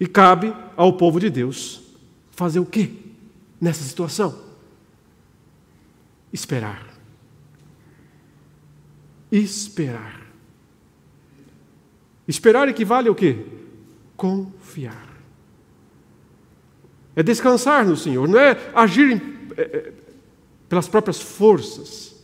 E 0.00 0.06
cabe 0.08 0.52
ao 0.76 0.92
povo 0.94 1.20
de 1.20 1.30
Deus 1.30 1.80
fazer 2.32 2.58
o 2.58 2.66
quê 2.66 2.90
nessa 3.60 3.84
situação? 3.84 4.36
Esperar. 6.32 6.92
Esperar. 9.30 10.26
Esperar 12.26 12.68
equivale 12.68 13.08
ao 13.08 13.14
quê? 13.14 13.58
Confiar. 14.18 15.08
É 17.16 17.22
descansar 17.22 17.86
no 17.86 17.96
Senhor, 17.96 18.28
não 18.28 18.38
é 18.38 18.70
agir 18.74 19.12
em, 19.12 19.38
é, 19.56 19.62
é, 19.62 19.92
pelas 20.68 20.86
próprias 20.86 21.20
forças. 21.20 22.14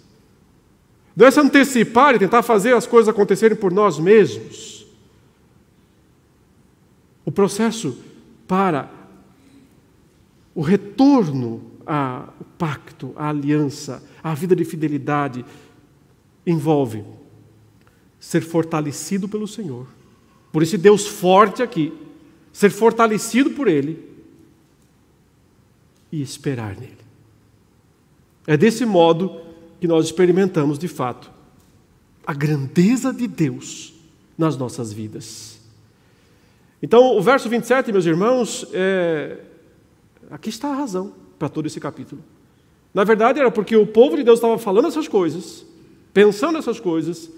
Não 1.16 1.26
é 1.26 1.30
se 1.30 1.40
antecipar 1.40 2.14
e 2.14 2.18
tentar 2.18 2.42
fazer 2.42 2.74
as 2.74 2.86
coisas 2.86 3.08
acontecerem 3.08 3.56
por 3.56 3.72
nós 3.72 3.98
mesmos. 3.98 4.86
O 7.24 7.32
processo 7.32 7.98
para 8.46 8.90
o 10.54 10.60
retorno 10.60 11.72
ao 11.86 12.34
pacto, 12.58 13.12
à 13.16 13.28
aliança, 13.28 14.02
à 14.22 14.34
vida 14.34 14.56
de 14.56 14.64
fidelidade, 14.64 15.44
envolve 16.46 17.04
ser 18.18 18.40
fortalecido 18.40 19.28
pelo 19.28 19.46
Senhor. 19.46 19.93
Por 20.54 20.62
esse 20.62 20.78
Deus 20.78 21.04
forte 21.04 21.64
aqui, 21.64 21.92
ser 22.52 22.70
fortalecido 22.70 23.50
por 23.50 23.66
Ele 23.66 23.98
e 26.12 26.22
esperar 26.22 26.76
nele. 26.76 26.96
É 28.46 28.56
desse 28.56 28.86
modo 28.86 29.40
que 29.80 29.88
nós 29.88 30.04
experimentamos 30.04 30.78
de 30.78 30.86
fato 30.86 31.28
a 32.24 32.32
grandeza 32.32 33.12
de 33.12 33.26
Deus 33.26 33.94
nas 34.38 34.56
nossas 34.56 34.92
vidas. 34.92 35.58
Então, 36.80 37.18
o 37.18 37.20
verso 37.20 37.48
27, 37.48 37.90
meus 37.90 38.06
irmãos, 38.06 38.64
é... 38.72 39.40
aqui 40.30 40.50
está 40.50 40.68
a 40.68 40.76
razão 40.76 41.12
para 41.36 41.48
todo 41.48 41.66
esse 41.66 41.80
capítulo. 41.80 42.22
Na 42.94 43.02
verdade, 43.02 43.40
era 43.40 43.50
porque 43.50 43.74
o 43.74 43.88
povo 43.88 44.16
de 44.16 44.22
Deus 44.22 44.38
estava 44.38 44.56
falando 44.56 44.86
essas 44.86 45.08
coisas, 45.08 45.66
pensando 46.12 46.58
essas 46.58 46.78
coisas, 46.78 47.28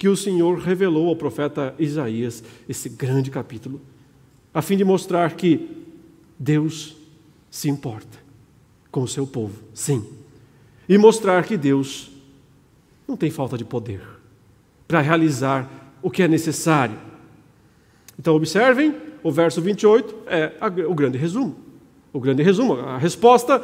que 0.00 0.08
o 0.08 0.16
Senhor 0.16 0.58
revelou 0.60 1.08
ao 1.08 1.14
profeta 1.14 1.74
Isaías 1.78 2.42
esse 2.66 2.88
grande 2.88 3.30
capítulo, 3.30 3.78
a 4.54 4.62
fim 4.62 4.74
de 4.74 4.82
mostrar 4.82 5.34
que 5.34 5.84
Deus 6.38 6.96
se 7.50 7.68
importa 7.68 8.16
com 8.90 9.02
o 9.02 9.06
seu 9.06 9.26
povo, 9.26 9.62
sim, 9.74 10.02
e 10.88 10.96
mostrar 10.96 11.44
que 11.44 11.54
Deus 11.54 12.10
não 13.06 13.14
tem 13.14 13.30
falta 13.30 13.58
de 13.58 13.64
poder 13.64 14.00
para 14.88 15.02
realizar 15.02 15.70
o 16.00 16.10
que 16.10 16.22
é 16.22 16.28
necessário. 16.28 16.96
Então, 18.18 18.34
observem, 18.34 18.96
o 19.22 19.30
verso 19.30 19.60
28 19.60 20.16
é 20.28 20.52
o 20.88 20.94
grande 20.94 21.18
resumo. 21.18 21.56
O 22.10 22.18
grande 22.18 22.42
resumo, 22.42 22.72
a 22.72 22.96
resposta 22.96 23.60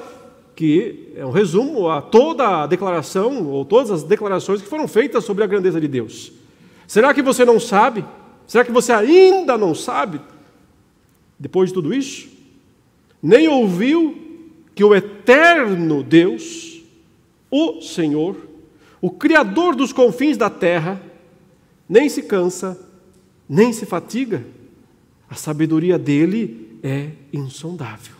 que 0.56 1.12
é 1.14 1.24
um 1.24 1.30
resumo 1.30 1.90
a 1.90 2.00
toda 2.00 2.62
a 2.62 2.66
declaração, 2.66 3.46
ou 3.46 3.62
todas 3.62 3.90
as 3.90 4.02
declarações 4.02 4.62
que 4.62 4.68
foram 4.68 4.88
feitas 4.88 5.22
sobre 5.22 5.44
a 5.44 5.46
grandeza 5.46 5.78
de 5.78 5.86
Deus. 5.86 6.32
Será 6.86 7.12
que 7.12 7.20
você 7.20 7.44
não 7.44 7.60
sabe? 7.60 8.02
Será 8.46 8.64
que 8.64 8.72
você 8.72 8.90
ainda 8.90 9.58
não 9.58 9.74
sabe? 9.74 10.18
Depois 11.38 11.68
de 11.68 11.74
tudo 11.74 11.92
isso? 11.92 12.28
Nem 13.22 13.46
ouviu 13.48 14.16
que 14.74 14.82
o 14.82 14.94
eterno 14.94 16.02
Deus, 16.02 16.80
o 17.50 17.82
Senhor, 17.82 18.36
o 18.98 19.10
Criador 19.10 19.76
dos 19.76 19.92
confins 19.92 20.38
da 20.38 20.48
terra, 20.48 21.02
nem 21.86 22.08
se 22.08 22.22
cansa, 22.22 22.80
nem 23.46 23.74
se 23.74 23.84
fatiga. 23.84 24.42
A 25.28 25.34
sabedoria 25.34 25.98
dele 25.98 26.78
é 26.82 27.10
insondável. 27.30 28.14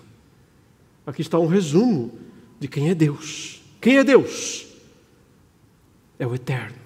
Aqui 1.07 1.23
está 1.23 1.39
um 1.39 1.47
resumo 1.47 2.26
de 2.59 2.69
quem 2.69 2.91
é 2.91 2.95
Deus. 2.95 3.63
Quem 3.81 3.99
é 3.99 4.05
Deus? 4.05 4.67
É 6.19 6.27
o 6.27 6.35
Eterno. 6.35 6.77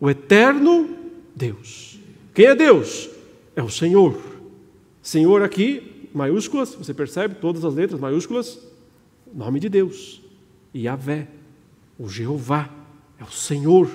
O 0.00 0.10
Eterno 0.10 0.88
Deus. 1.34 1.98
Quem 2.34 2.46
é 2.46 2.54
Deus? 2.54 3.08
É 3.54 3.62
o 3.62 3.70
Senhor. 3.70 4.20
Senhor 5.02 5.42
aqui, 5.42 6.08
maiúsculas, 6.12 6.74
você 6.74 6.92
percebe 6.92 7.36
todas 7.36 7.64
as 7.64 7.74
letras 7.74 8.00
maiúsculas, 8.00 8.58
nome 9.32 9.58
de 9.58 9.68
Deus. 9.68 10.20
Yahvé, 10.74 11.28
o 11.98 12.08
Jeová, 12.08 12.68
é 13.18 13.24
o 13.24 13.30
Senhor, 13.30 13.90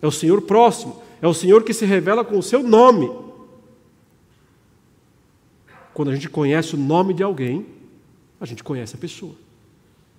é 0.00 0.06
o 0.06 0.10
Senhor 0.10 0.42
próximo, 0.42 1.00
é 1.20 1.26
o 1.26 1.34
Senhor 1.34 1.62
que 1.62 1.72
se 1.72 1.84
revela 1.84 2.24
com 2.24 2.38
o 2.38 2.42
seu 2.42 2.62
nome. 2.62 3.10
Quando 5.94 6.10
a 6.10 6.14
gente 6.14 6.28
conhece 6.28 6.74
o 6.74 6.78
nome 6.78 7.14
de 7.14 7.22
alguém, 7.22 7.66
a 8.40 8.46
gente 8.46 8.62
conhece 8.62 8.94
a 8.94 8.98
pessoa. 8.98 9.34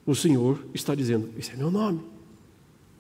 O 0.06 0.16
Senhor 0.16 0.66
está 0.74 0.96
dizendo: 0.96 1.30
Esse 1.38 1.52
é 1.52 1.56
meu 1.56 1.70
nome. 1.70 2.00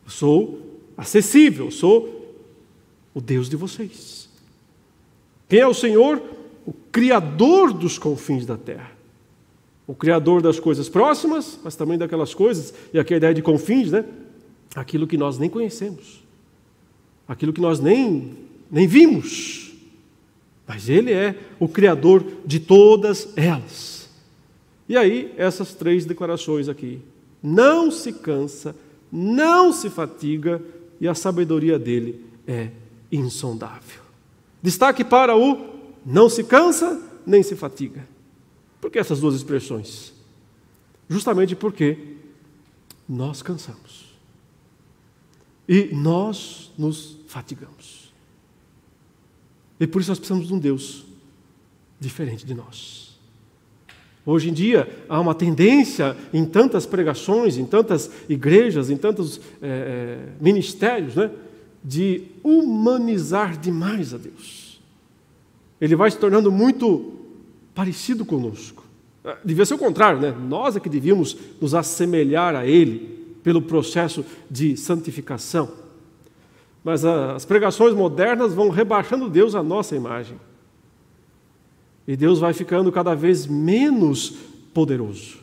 Eu 0.05 0.11
sou 0.11 0.61
acessível, 0.97 1.71
sou 1.71 2.35
o 3.13 3.21
Deus 3.21 3.49
de 3.49 3.55
vocês. 3.55 4.29
Quem 5.47 5.59
é 5.59 5.67
o 5.67 5.73
Senhor? 5.73 6.21
O 6.65 6.73
Criador 6.91 7.71
dos 7.71 7.97
confins 7.97 8.45
da 8.45 8.57
terra. 8.57 8.91
O 9.87 9.95
Criador 9.95 10.41
das 10.41 10.59
coisas 10.59 10.89
próximas, 10.89 11.57
mas 11.63 11.75
também 11.75 11.97
daquelas 11.97 12.33
coisas, 12.33 12.73
e 12.93 12.99
aqui 12.99 13.13
a 13.13 13.17
ideia 13.17 13.33
de 13.33 13.41
confins, 13.41 13.91
né? 13.91 14.03
Aquilo 14.75 15.07
que 15.07 15.15
nós 15.15 15.37
nem 15.39 15.49
conhecemos, 15.49 16.21
aquilo 17.25 17.53
que 17.53 17.61
nós 17.61 17.79
nem, 17.79 18.35
nem 18.69 18.85
vimos, 18.85 19.73
mas 20.67 20.89
Ele 20.89 21.13
é 21.13 21.39
o 21.57 21.69
Criador 21.69 22.25
de 22.45 22.59
todas 22.59 23.29
elas. 23.37 23.96
E 24.87 24.95
aí, 24.95 25.33
essas 25.37 25.73
três 25.73 26.05
declarações 26.05 26.69
aqui: 26.69 27.01
não 27.41 27.91
se 27.91 28.13
cansa, 28.13 28.75
não 29.11 29.71
se 29.73 29.89
fatiga, 29.89 30.61
e 30.99 31.07
a 31.07 31.15
sabedoria 31.15 31.77
dele 31.77 32.25
é 32.47 32.71
insondável. 33.11 34.01
Destaque 34.61 35.03
para 35.03 35.35
o 35.35 35.77
não 36.05 36.29
se 36.29 36.43
cansa 36.43 37.01
nem 37.25 37.43
se 37.43 37.55
fatiga. 37.55 38.07
Por 38.79 38.89
que 38.89 38.99
essas 38.99 39.19
duas 39.19 39.35
expressões? 39.35 40.13
Justamente 41.09 41.55
porque 41.55 42.15
nós 43.07 43.41
cansamos 43.41 44.07
e 45.67 45.89
nós 45.93 46.71
nos 46.77 47.17
fatigamos. 47.27 48.13
E 49.79 49.85
por 49.85 50.01
isso 50.01 50.11
nós 50.11 50.19
precisamos 50.19 50.47
de 50.47 50.53
um 50.53 50.59
Deus 50.59 51.05
diferente 51.99 52.45
de 52.45 52.53
nós. 52.53 53.06
Hoje 54.29 54.49
em 54.49 54.53
dia 54.53 54.89
há 55.07 55.21
uma 55.21 55.33
tendência 55.33 56.17
em 56.33 56.43
tantas 56.43 56.85
pregações, 56.85 57.57
em 57.57 57.65
tantas 57.65 58.11
igrejas, 58.27 58.89
em 58.89 58.97
tantos 58.97 59.39
é, 59.61 60.17
ministérios, 60.41 61.15
né, 61.15 61.31
de 61.81 62.23
humanizar 62.43 63.57
demais 63.57 64.13
a 64.13 64.17
Deus. 64.17 64.81
Ele 65.79 65.95
vai 65.95 66.11
se 66.11 66.17
tornando 66.17 66.51
muito 66.51 67.13
parecido 67.73 68.25
conosco. 68.25 68.83
Ah, 69.23 69.37
devia 69.45 69.65
ser 69.65 69.75
o 69.75 69.77
contrário, 69.77 70.19
né? 70.19 70.35
Nós 70.37 70.75
é 70.75 70.81
que 70.81 70.89
devíamos 70.89 71.37
nos 71.61 71.73
assemelhar 71.73 72.53
a 72.53 72.65
Ele 72.65 73.37
pelo 73.41 73.61
processo 73.61 74.25
de 74.51 74.75
santificação. 74.75 75.71
Mas 76.83 77.05
as 77.05 77.45
pregações 77.45 77.93
modernas 77.93 78.53
vão 78.53 78.67
rebaixando 78.67 79.29
Deus 79.29 79.55
à 79.55 79.63
nossa 79.63 79.95
imagem. 79.95 80.37
E 82.07 82.15
Deus 82.15 82.39
vai 82.39 82.53
ficando 82.53 82.91
cada 82.91 83.13
vez 83.13 83.45
menos 83.45 84.29
poderoso, 84.73 85.39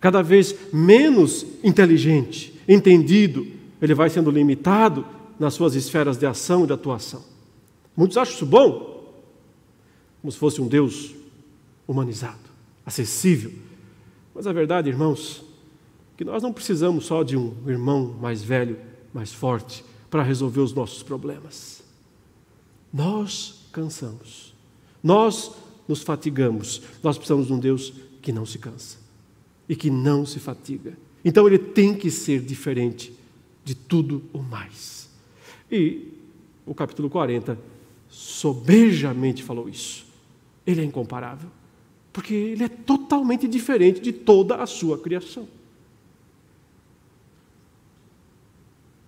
cada 0.00 0.22
vez 0.22 0.54
menos 0.72 1.46
inteligente, 1.62 2.52
entendido. 2.66 3.46
Ele 3.80 3.94
vai 3.94 4.10
sendo 4.10 4.30
limitado 4.30 5.06
nas 5.38 5.54
suas 5.54 5.76
esferas 5.76 6.16
de 6.16 6.26
ação 6.26 6.64
e 6.64 6.66
de 6.66 6.72
atuação. 6.72 7.22
Muitos 7.96 8.16
acham 8.16 8.34
isso 8.34 8.46
bom, 8.46 9.04
como 10.20 10.32
se 10.32 10.38
fosse 10.38 10.60
um 10.60 10.66
Deus 10.66 11.14
humanizado, 11.86 12.50
acessível. 12.84 13.52
Mas 14.34 14.46
a 14.46 14.52
verdade, 14.52 14.88
irmãos, 14.88 15.44
que 16.16 16.24
nós 16.24 16.42
não 16.42 16.52
precisamos 16.52 17.06
só 17.06 17.22
de 17.22 17.36
um 17.36 17.54
irmão 17.66 18.16
mais 18.20 18.42
velho, 18.42 18.76
mais 19.14 19.32
forte, 19.32 19.84
para 20.10 20.22
resolver 20.22 20.60
os 20.60 20.72
nossos 20.72 21.02
problemas. 21.02 21.82
Nós 22.92 23.66
cansamos, 23.70 24.54
nós 25.02 25.52
nos 25.88 26.02
fatigamos, 26.02 26.82
nós 27.02 27.16
precisamos 27.16 27.46
de 27.46 27.52
um 27.52 27.58
Deus 27.58 27.92
que 28.20 28.30
não 28.30 28.44
se 28.44 28.58
cansa 28.58 28.98
e 29.68 29.74
que 29.74 29.90
não 29.90 30.26
se 30.26 30.38
fatiga. 30.38 30.96
Então 31.24 31.46
ele 31.46 31.58
tem 31.58 31.94
que 31.94 32.10
ser 32.10 32.40
diferente 32.40 33.12
de 33.64 33.74
tudo 33.74 34.22
o 34.32 34.42
mais. 34.42 35.08
E 35.70 36.08
o 36.64 36.74
capítulo 36.74 37.10
40 37.10 37.58
sobejamente 38.08 39.42
falou 39.42 39.68
isso. 39.68 40.06
Ele 40.66 40.82
é 40.82 40.84
incomparável, 40.84 41.48
porque 42.12 42.34
ele 42.34 42.64
é 42.64 42.68
totalmente 42.68 43.48
diferente 43.48 44.00
de 44.00 44.12
toda 44.12 44.56
a 44.56 44.66
sua 44.66 44.98
criação. 44.98 45.48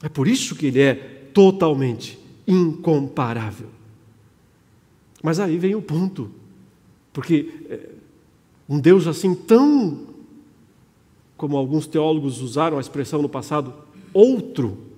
É 0.02 0.08
por 0.08 0.26
isso 0.26 0.54
que 0.54 0.66
ele 0.66 0.80
é 0.80 0.94
totalmente 0.94 2.18
incomparável. 2.46 3.68
Mas 5.22 5.38
aí 5.38 5.58
vem 5.58 5.74
o 5.74 5.82
ponto, 5.82 6.30
porque 7.12 7.52
é, 7.68 7.88
um 8.68 8.78
Deus 8.78 9.06
assim 9.06 9.34
tão, 9.34 10.06
como 11.36 11.56
alguns 11.56 11.86
teólogos 11.86 12.40
usaram 12.40 12.78
a 12.78 12.80
expressão 12.80 13.20
no 13.20 13.28
passado, 13.28 13.72
outro, 14.12 14.90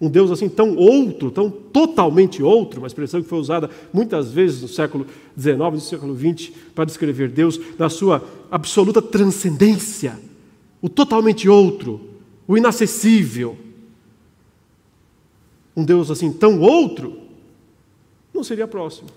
um 0.00 0.08
Deus 0.08 0.30
assim 0.30 0.48
tão 0.48 0.76
outro, 0.76 1.30
tão 1.30 1.50
totalmente 1.50 2.42
outro, 2.42 2.80
uma 2.80 2.86
expressão 2.86 3.20
que 3.20 3.28
foi 3.28 3.38
usada 3.38 3.68
muitas 3.92 4.30
vezes 4.30 4.62
no 4.62 4.68
século 4.68 5.06
XIX 5.38 5.58
no 5.58 5.80
século 5.80 6.16
XX 6.16 6.52
para 6.74 6.84
descrever 6.84 7.28
Deus 7.28 7.60
na 7.76 7.88
sua 7.88 8.24
absoluta 8.50 9.02
transcendência, 9.02 10.18
o 10.80 10.88
totalmente 10.88 11.48
outro, 11.48 12.00
o 12.46 12.56
inacessível. 12.56 13.56
Um 15.76 15.84
Deus 15.84 16.10
assim 16.10 16.32
tão 16.32 16.60
outro 16.60 17.18
não 18.32 18.44
seria 18.44 18.68
próximo. 18.68 19.08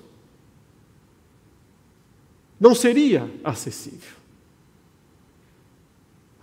Não 2.62 2.76
seria 2.76 3.28
acessível. 3.44 4.16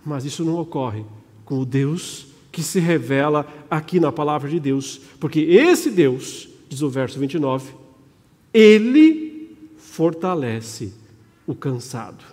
Mas 0.05 0.25
isso 0.25 0.43
não 0.43 0.59
ocorre 0.59 1.05
com 1.45 1.59
o 1.59 1.65
Deus 1.65 2.27
que 2.51 2.61
se 2.61 2.77
revela 2.77 3.47
aqui 3.71 4.01
na 4.01 4.11
palavra 4.11 4.49
de 4.49 4.59
Deus, 4.59 4.99
porque 5.17 5.39
esse 5.39 5.89
Deus, 5.89 6.49
diz 6.67 6.81
o 6.81 6.89
verso 6.89 7.17
29, 7.17 7.73
ele 8.53 9.55
fortalece 9.77 10.93
o 11.47 11.55
cansado 11.55 12.25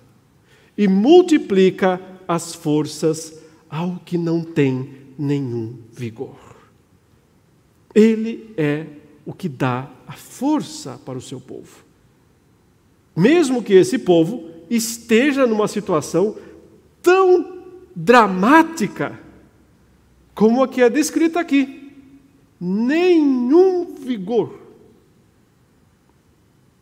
e 0.76 0.88
multiplica 0.88 2.00
as 2.26 2.56
forças 2.56 3.40
ao 3.70 4.00
que 4.04 4.18
não 4.18 4.42
tem 4.42 4.96
nenhum 5.16 5.78
vigor. 5.92 6.36
Ele 7.94 8.52
é 8.56 8.86
o 9.24 9.32
que 9.32 9.48
dá 9.48 9.88
a 10.08 10.12
força 10.14 11.00
para 11.04 11.16
o 11.16 11.22
seu 11.22 11.40
povo. 11.40 11.85
Mesmo 13.16 13.62
que 13.62 13.72
esse 13.72 13.98
povo 13.98 14.50
esteja 14.68 15.46
numa 15.46 15.66
situação 15.66 16.36
tão 17.02 17.62
dramática 17.94 19.18
como 20.34 20.62
a 20.62 20.68
que 20.68 20.82
é 20.82 20.90
descrita 20.90 21.40
aqui. 21.40 21.92
Nenhum 22.60 23.94
vigor. 23.94 24.60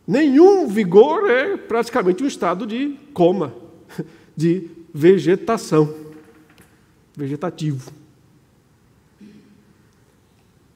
Nenhum 0.05 0.67
vigor 0.67 1.29
é 1.29 1.55
praticamente 1.55 2.21
um 2.21 2.27
estado 2.27 2.67
de 2.67 2.97
coma, 3.13 3.55
de 4.35 4.69
vegetação, 4.93 5.95
vegetativo. 7.15 7.91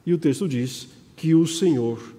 E 0.06 0.14
o 0.14 0.18
texto 0.18 0.48
diz 0.48 0.88
que 1.14 1.34
o 1.34 1.46
Senhor 1.46 2.14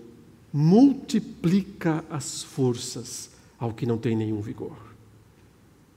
multiplica 0.54 2.06
as 2.10 2.44
forças 2.44 3.31
ao 3.62 3.72
que 3.72 3.86
não 3.86 4.00
tem 4.00 4.16
nenhum 4.16 4.42
vigor. 4.42 4.76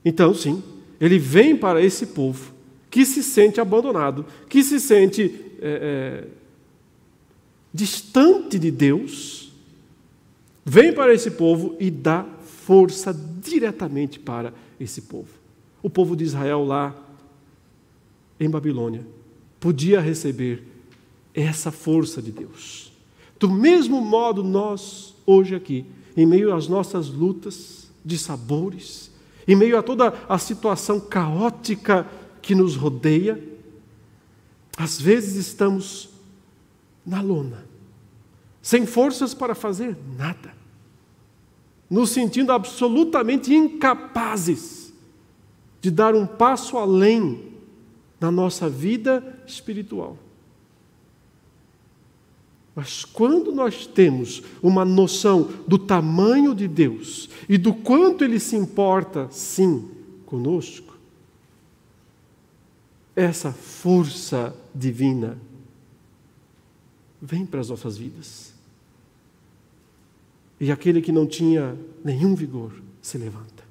Então, 0.05 0.35
sim, 0.35 0.61
ele 1.01 1.17
vem 1.17 1.57
para 1.57 1.81
esse 1.81 2.05
povo 2.05 2.53
que 2.91 3.03
se 3.03 3.23
sente 3.23 3.59
abandonado, 3.59 4.23
que 4.47 4.63
se 4.63 4.79
sente 4.79 5.33
é, 5.59 6.23
é, 6.23 6.27
distante 7.73 8.59
de 8.59 8.69
Deus, 8.69 9.51
vem 10.63 10.93
para 10.93 11.11
esse 11.11 11.31
povo 11.31 11.75
e 11.79 11.89
dá 11.89 12.23
força 12.43 13.11
diretamente 13.41 14.19
para 14.19 14.53
esse 14.79 15.01
povo. 15.01 15.29
O 15.81 15.89
povo 15.89 16.15
de 16.15 16.23
Israel 16.23 16.63
lá 16.63 16.95
em 18.39 18.49
Babilônia 18.49 19.05
podia 19.59 19.99
receber 19.99 20.63
essa 21.33 21.71
força 21.71 22.21
de 22.21 22.31
Deus. 22.31 22.93
Do 23.39 23.49
mesmo 23.49 23.99
modo, 23.99 24.43
nós, 24.43 25.15
hoje 25.25 25.55
aqui, 25.55 25.85
em 26.15 26.25
meio 26.25 26.53
às 26.53 26.67
nossas 26.67 27.09
lutas 27.09 27.89
de 28.03 28.17
sabores, 28.17 29.11
em 29.47 29.55
meio 29.55 29.77
a 29.77 29.83
toda 29.83 30.13
a 30.27 30.37
situação 30.37 30.99
caótica 30.99 32.07
que 32.41 32.55
nos 32.55 32.75
rodeia, 32.75 33.41
às 34.77 34.99
vezes 34.99 35.35
estamos 35.35 36.09
na 37.05 37.21
lona, 37.21 37.65
sem 38.61 38.85
forças 38.85 39.33
para 39.33 39.55
fazer 39.55 39.97
nada. 40.17 40.53
nos 41.87 42.09
sentindo 42.09 42.51
absolutamente 42.51 43.53
incapazes 43.53 44.91
de 45.79 45.91
dar 45.91 46.15
um 46.15 46.25
passo 46.25 46.79
além 46.79 47.53
na 48.19 48.31
nossa 48.31 48.67
vida 48.67 49.39
espiritual. 49.45 50.17
Mas 52.75 53.05
quando 53.05 53.53
nós 53.53 53.87
temos 53.87 54.43
uma 54.61 54.83
noção 54.83 55.49
do 55.65 55.77
tamanho 55.77 56.53
de 56.53 56.67
Deus 56.67 57.29
e 57.47 57.57
do 57.57 57.73
quanto 57.73 58.23
Ele 58.23 58.37
se 58.37 58.57
importa, 58.57 59.29
sim, 59.31 59.89
conosco, 60.25 60.93
essa 63.15 63.53
força 63.53 64.53
divina 64.73 65.37
vem 67.21 67.45
para 67.45 67.61
as 67.61 67.69
nossas 67.69 67.97
vidas. 67.97 68.53
E 70.59 70.69
aquele 70.69 71.01
que 71.01 71.13
não 71.13 71.25
tinha 71.25 71.77
nenhum 72.03 72.35
vigor 72.35 72.73
se 73.01 73.17
levanta. 73.17 73.63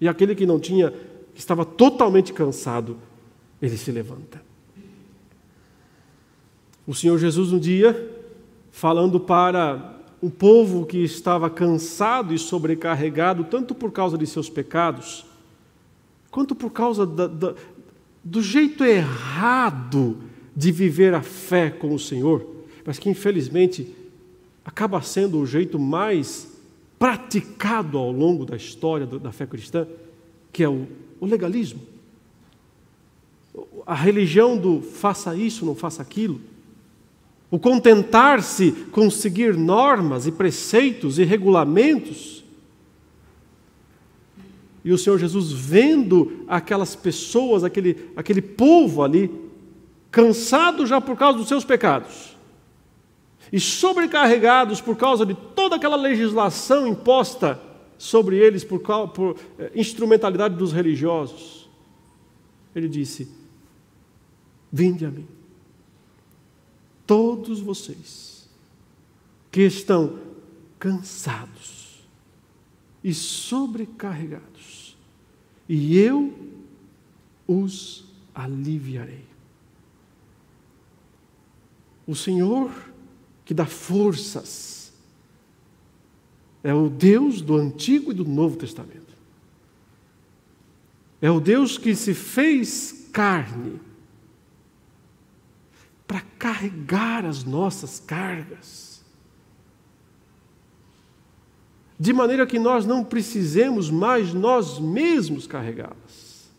E 0.00 0.08
aquele 0.08 0.34
que 0.34 0.44
não 0.44 0.58
tinha, 0.58 0.90
que 1.32 1.40
estava 1.40 1.64
totalmente 1.64 2.32
cansado, 2.32 2.98
ele 3.62 3.76
se 3.76 3.92
levanta. 3.92 4.42
O 6.86 6.94
Senhor 6.94 7.18
Jesus, 7.18 7.52
um 7.52 7.58
dia, 7.58 8.15
falando 8.76 9.18
para 9.18 10.02
um 10.22 10.28
povo 10.28 10.84
que 10.84 10.98
estava 10.98 11.48
cansado 11.48 12.34
e 12.34 12.38
sobrecarregado, 12.38 13.44
tanto 13.44 13.74
por 13.74 13.90
causa 13.90 14.18
de 14.18 14.26
seus 14.26 14.50
pecados, 14.50 15.24
quanto 16.30 16.54
por 16.54 16.70
causa 16.70 17.06
da, 17.06 17.26
da, 17.26 17.54
do 18.22 18.42
jeito 18.42 18.84
errado 18.84 20.18
de 20.54 20.70
viver 20.70 21.14
a 21.14 21.22
fé 21.22 21.70
com 21.70 21.94
o 21.94 21.98
Senhor, 21.98 22.46
mas 22.84 22.98
que 22.98 23.08
infelizmente 23.08 23.94
acaba 24.62 25.00
sendo 25.00 25.40
o 25.40 25.46
jeito 25.46 25.78
mais 25.78 26.46
praticado 26.98 27.96
ao 27.96 28.12
longo 28.12 28.44
da 28.44 28.56
história 28.56 29.06
da 29.06 29.32
fé 29.32 29.46
cristã, 29.46 29.86
que 30.52 30.62
é 30.62 30.68
o, 30.68 30.86
o 31.18 31.24
legalismo. 31.24 31.80
A 33.86 33.94
religião 33.94 34.58
do 34.58 34.82
faça 34.82 35.34
isso, 35.34 35.64
não 35.64 35.74
faça 35.74 36.02
aquilo. 36.02 36.55
O 37.50 37.58
contentar-se 37.58 38.72
com 38.90 39.10
seguir 39.10 39.56
normas 39.56 40.26
e 40.26 40.32
preceitos 40.32 41.18
e 41.18 41.24
regulamentos. 41.24 42.44
E 44.84 44.92
o 44.92 44.98
Senhor 44.98 45.18
Jesus 45.18 45.52
vendo 45.52 46.44
aquelas 46.48 46.94
pessoas, 46.96 47.64
aquele, 47.64 48.10
aquele 48.16 48.42
povo 48.42 49.02
ali, 49.02 49.30
cansado 50.10 50.86
já 50.86 51.00
por 51.00 51.16
causa 51.16 51.38
dos 51.38 51.48
seus 51.48 51.64
pecados 51.64 52.36
e 53.52 53.60
sobrecarregados 53.60 54.80
por 54.80 54.96
causa 54.96 55.24
de 55.24 55.34
toda 55.34 55.76
aquela 55.76 55.96
legislação 55.96 56.86
imposta 56.86 57.60
sobre 57.98 58.36
eles 58.36 58.64
por, 58.64 58.80
por 58.80 59.36
eh, 59.58 59.70
instrumentalidade 59.74 60.56
dos 60.56 60.72
religiosos. 60.72 61.68
Ele 62.74 62.88
disse: 62.88 63.28
Vinde 64.70 65.06
a 65.06 65.10
mim, 65.10 65.26
todos 67.06 67.60
vocês 67.60 68.48
que 69.50 69.62
estão 69.62 70.18
cansados 70.78 72.06
e 73.02 73.14
sobrecarregados, 73.14 74.96
e 75.68 75.96
eu 75.96 76.34
os 77.46 78.04
aliviarei. 78.34 79.24
O 82.06 82.14
Senhor 82.14 82.70
que 83.46 83.54
dá 83.54 83.64
forças. 83.64 84.92
É 86.62 86.74
o 86.74 86.90
Deus 86.90 87.40
do 87.40 87.56
Antigo 87.56 88.10
e 88.10 88.14
do 88.14 88.24
Novo 88.24 88.56
Testamento. 88.56 89.14
É 91.22 91.30
o 91.30 91.40
Deus 91.40 91.78
que 91.78 91.94
se 91.94 92.12
fez 92.12 93.08
carne 93.12 93.80
para 96.06 96.20
carregar 96.38 97.24
as 97.24 97.44
nossas 97.44 97.98
cargas. 97.98 99.04
De 101.98 102.12
maneira 102.12 102.46
que 102.46 102.58
nós 102.58 102.84
não 102.84 103.02
precisemos 103.02 103.90
mais 103.90 104.32
nós 104.32 104.78
mesmos 104.78 105.46
carregá-las. 105.46 106.50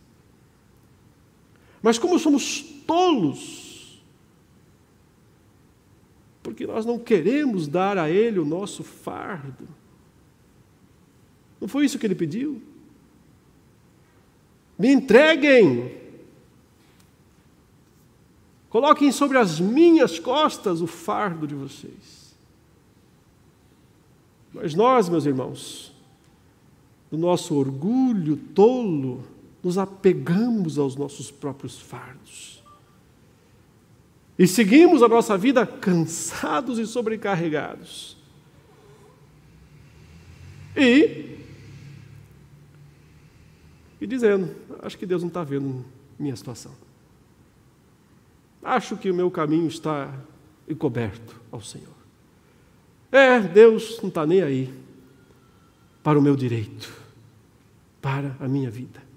Mas 1.82 1.98
como 2.00 2.18
somos 2.18 2.62
tolos, 2.88 4.02
porque 6.42 6.66
nós 6.66 6.86
não 6.86 6.98
queremos 6.98 7.68
dar 7.68 7.98
a 7.98 8.10
Ele 8.10 8.40
o 8.40 8.46
nosso 8.46 8.84
fardo. 8.84 9.68
Não 11.60 11.68
foi 11.68 11.86
isso 11.86 12.00
que 12.00 12.06
ele 12.06 12.16
pediu? 12.16 12.62
Me 14.78 14.92
entreguem, 14.92 15.97
coloquem 18.70 19.12
sobre 19.12 19.38
as 19.38 19.60
minhas 19.60 20.20
costas 20.20 20.82
o 20.82 20.88
fardo 20.88 21.48
de 21.48 21.56
vocês. 21.56 22.36
Mas 24.54 24.74
nós, 24.74 25.08
meus 25.08 25.26
irmãos, 25.26 25.94
no 27.12 27.18
nosso 27.18 27.56
orgulho 27.56 28.38
tolo, 28.38 29.24
nos 29.64 29.78
apegamos 29.78 30.78
aos 30.78 30.96
nossos 30.96 31.32
próprios 31.32 31.80
fardos. 31.80 32.64
E 34.38 34.46
seguimos 34.46 35.02
a 35.02 35.08
nossa 35.08 35.38
vida 35.38 35.66
cansados 35.66 36.78
e 36.78 36.86
sobrecarregados. 36.86 38.16
E, 40.76 41.38
e 44.00 44.06
dizendo: 44.06 44.56
Acho 44.84 44.98
que 44.98 45.08
Deus 45.08 45.24
não 45.24 45.28
está 45.28 45.44
vendo 45.44 45.84
minha 46.20 46.36
situação. 46.36 46.72
Acho 48.68 48.98
que 48.98 49.10
o 49.10 49.14
meu 49.14 49.32
caminho 49.32 49.66
está 49.66 50.14
encoberto 50.68 51.40
ao 51.50 51.62
Senhor. 51.62 51.96
É, 53.10 53.40
Deus 53.40 53.98
não 54.02 54.10
está 54.10 54.26
nem 54.28 54.42
aí 54.42 54.74
para 56.04 56.20
o 56.20 56.22
meu 56.22 56.36
direito, 56.36 56.94
para 58.02 58.36
a 58.42 58.46
minha 58.46 58.70
vida. 58.70 59.08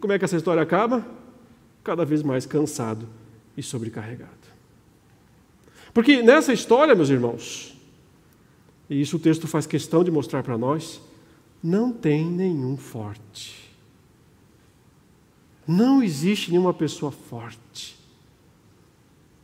como 0.00 0.12
é 0.12 0.18
que 0.18 0.24
essa 0.26 0.36
história 0.36 0.62
acaba? 0.62 1.02
Cada 1.82 2.04
vez 2.04 2.22
mais 2.22 2.44
cansado 2.44 3.08
e 3.56 3.62
sobrecarregado. 3.62 4.32
Porque 5.94 6.22
nessa 6.22 6.52
história, 6.52 6.94
meus 6.94 7.08
irmãos, 7.08 7.74
e 8.90 9.00
isso 9.00 9.16
o 9.16 9.18
texto 9.18 9.46
faz 9.46 9.66
questão 9.66 10.04
de 10.04 10.10
mostrar 10.10 10.42
para 10.42 10.58
nós, 10.58 11.00
não 11.62 11.90
tem 11.90 12.26
nenhum 12.26 12.76
forte. 12.76 13.63
Não 15.66 16.02
existe 16.02 16.50
nenhuma 16.50 16.74
pessoa 16.74 17.10
forte 17.10 17.96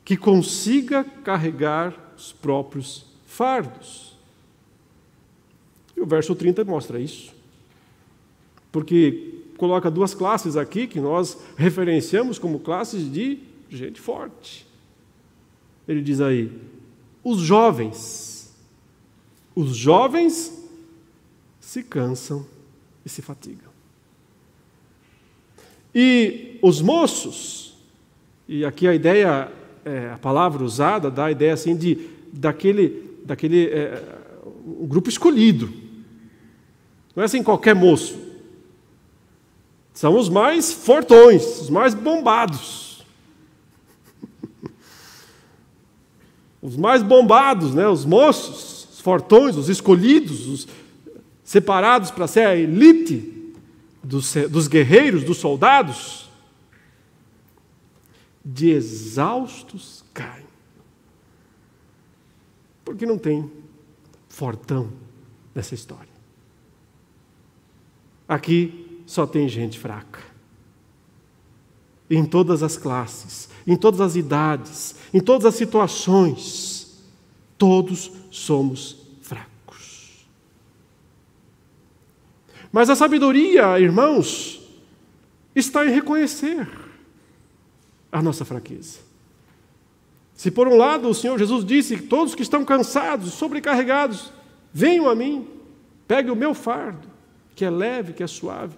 que 0.05 0.17
consiga 0.17 1.05
carregar 1.05 2.15
os 2.17 2.33
próprios 2.33 3.07
fardos. 3.27 4.19
E 5.97 6.01
o 6.01 6.07
verso 6.07 6.35
30 6.35 6.65
mostra 6.65 6.99
isso. 6.99 7.33
Porque 8.73 9.43
coloca 9.57 9.91
duas 9.91 10.15
classes 10.15 10.57
aqui 10.57 10.87
que 10.87 11.01
nós 11.01 11.39
referenciamos 11.57 12.39
como 12.39 12.61
classes 12.61 13.11
de 13.13 13.39
gente 13.69 14.01
forte. 14.01 14.67
Ele 15.87 16.03
diz 16.03 16.21
aí: 16.21 16.51
os 17.23 17.39
jovens, 17.41 18.53
os 19.55 19.77
jovens 19.77 20.69
se 21.61 21.83
cansam 21.83 22.47
e 23.05 23.09
se 23.09 23.23
fatigam. 23.23 23.70
E 25.95 26.59
os 26.63 26.81
moços, 26.81 27.75
e 28.49 28.65
aqui 28.65 28.87
a 28.87 28.95
ideia, 28.95 29.51
é, 29.85 30.11
a 30.13 30.19
palavra 30.19 30.63
usada 30.63 31.11
dá 31.11 31.27
a 31.27 31.31
ideia 31.31 31.53
assim 31.53 31.77
de 31.77 32.09
daquele, 32.33 33.19
daquele 33.25 33.67
é, 33.69 34.03
um 34.67 34.87
grupo 34.87 35.09
escolhido. 35.09 35.73
Não 37.15 37.23
é 37.23 37.27
assim 37.27 37.43
qualquer 37.43 37.75
moço. 37.75 38.19
São 39.93 40.17
os 40.17 40.29
mais 40.29 40.73
fortões, 40.73 41.63
os 41.63 41.71
mais 41.71 41.93
bombados. 41.95 43.05
Os 46.63 46.77
mais 46.77 47.03
bombados, 47.03 47.75
né? 47.75 47.89
os 47.89 48.05
moços, 48.05 48.87
os 48.93 49.01
fortões, 49.01 49.57
os 49.57 49.71
escolhidos, 49.71 50.47
os 50.47 50.69
separados 51.43 52.11
para 52.11 52.27
ser 52.27 52.47
a 52.47 52.55
elite 52.55 53.40
dos, 54.03 54.35
dos 54.51 54.69
guerreiros, 54.69 55.25
dos 55.25 55.39
soldados, 55.39 56.31
de 58.45 58.71
exaustos 58.71 60.05
caem. 60.13 60.47
Porque 62.85 63.07
não 63.07 63.19
tem 63.19 63.51
fortão 64.29 64.93
nessa 65.55 65.75
história. 65.75 66.09
Aqui 68.27 69.03
só 69.07 69.27
tem 69.27 69.49
gente 69.49 69.79
fraca. 69.79 70.21
Em 72.09 72.25
todas 72.25 72.63
as 72.63 72.77
classes, 72.77 73.49
em 73.67 73.77
todas 73.77 74.01
as 74.01 74.17
idades, 74.17 74.97
em 75.13 75.21
todas 75.21 75.47
as 75.47 75.55
situações. 75.55 77.03
Todos 77.59 78.11
somos 78.31 78.97
fracos. 79.21 80.27
Mas 82.73 82.89
a 82.89 82.97
sabedoria, 82.97 83.79
irmãos, 83.81 84.61
está 85.55 85.85
em 85.85 85.91
reconhecer 85.91 86.69
a 88.13 88.23
nossa 88.23 88.45
fraqueza. 88.45 88.99
Se 90.35 90.51
por 90.51 90.67
um 90.67 90.77
lado 90.77 91.09
o 91.09 91.15
Senhor 91.15 91.39
Jesus 91.39 91.65
disse: 91.65 91.97
Todos 91.99 92.35
que 92.35 92.43
estão 92.43 92.65
cansados, 92.65 93.35
sobrecarregados, 93.35 94.33
venham 94.73 95.09
a 95.09 95.15
mim, 95.15 95.47
pegue 96.07 96.31
o 96.31 96.37
meu 96.37 96.55
fardo, 96.55 97.09
que 97.55 97.65
é 97.65 97.71
leve, 97.71 98.13
que 98.13 98.23
é 98.23 98.27
suave. 98.27 98.77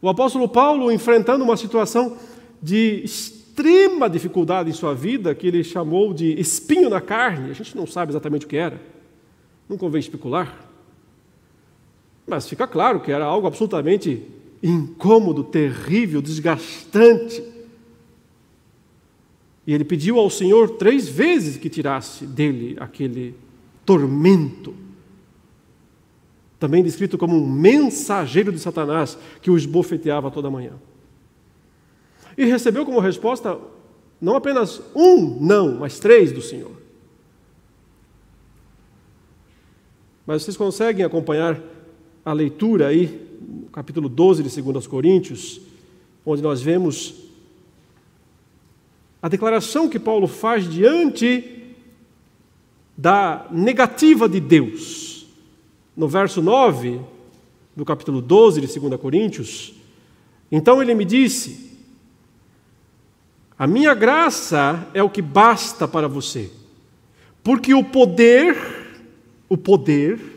O 0.00 0.08
apóstolo 0.08 0.48
Paulo, 0.48 0.92
enfrentando 0.92 1.44
uma 1.44 1.56
situação 1.56 2.16
de 2.62 3.02
extrema 3.04 4.08
dificuldade 4.08 4.70
em 4.70 4.72
sua 4.72 4.94
vida, 4.94 5.34
que 5.34 5.46
ele 5.46 5.64
chamou 5.64 6.14
de 6.14 6.38
espinho 6.40 6.88
na 6.88 7.00
carne, 7.00 7.50
a 7.50 7.54
gente 7.54 7.76
não 7.76 7.86
sabe 7.86 8.12
exatamente 8.12 8.46
o 8.46 8.48
que 8.48 8.56
era, 8.56 8.80
não 9.68 9.76
convém 9.76 10.00
especular, 10.00 10.73
mas 12.26 12.48
fica 12.48 12.66
claro 12.66 13.00
que 13.00 13.12
era 13.12 13.24
algo 13.24 13.46
absolutamente 13.46 14.22
incômodo, 14.62 15.44
terrível, 15.44 16.22
desgastante. 16.22 17.42
E 19.66 19.74
ele 19.74 19.84
pediu 19.84 20.18
ao 20.18 20.30
Senhor 20.30 20.70
três 20.70 21.08
vezes 21.08 21.56
que 21.56 21.68
tirasse 21.68 22.26
dele 22.26 22.76
aquele 22.80 23.34
tormento. 23.84 24.74
Também 26.58 26.82
descrito 26.82 27.18
como 27.18 27.36
um 27.36 27.46
mensageiro 27.46 28.50
de 28.50 28.58
Satanás 28.58 29.18
que 29.42 29.50
o 29.50 29.56
esbofeteava 29.56 30.30
toda 30.30 30.50
manhã. 30.50 30.72
E 32.36 32.46
recebeu 32.46 32.86
como 32.86 33.00
resposta 33.00 33.58
não 34.20 34.36
apenas 34.36 34.80
um 34.94 35.38
não, 35.40 35.78
mas 35.78 35.98
três 35.98 36.32
do 36.32 36.40
Senhor. 36.40 36.72
Mas 40.26 40.42
vocês 40.42 40.56
conseguem 40.56 41.04
acompanhar 41.04 41.60
a 42.24 42.32
leitura 42.32 42.86
aí, 42.86 43.20
capítulo 43.70 44.08
12 44.08 44.42
de 44.42 44.62
2 44.62 44.86
Coríntios, 44.86 45.60
onde 46.24 46.42
nós 46.42 46.62
vemos 46.62 47.16
a 49.20 49.28
declaração 49.28 49.88
que 49.88 49.98
Paulo 49.98 50.26
faz 50.26 50.70
diante 50.70 51.74
da 52.96 53.46
negativa 53.50 54.28
de 54.28 54.40
Deus. 54.40 55.26
No 55.94 56.08
verso 56.08 56.40
9 56.40 57.00
do 57.76 57.84
capítulo 57.84 58.22
12 58.22 58.60
de 58.62 58.78
2 58.80 59.00
Coríntios, 59.00 59.74
então 60.50 60.82
ele 60.82 60.94
me 60.94 61.04
disse: 61.04 61.78
A 63.58 63.66
minha 63.66 63.92
graça 63.92 64.88
é 64.94 65.02
o 65.02 65.10
que 65.10 65.20
basta 65.20 65.86
para 65.86 66.08
você, 66.08 66.50
porque 67.42 67.74
o 67.74 67.84
poder, 67.84 68.56
o 69.48 69.58
poder, 69.58 70.33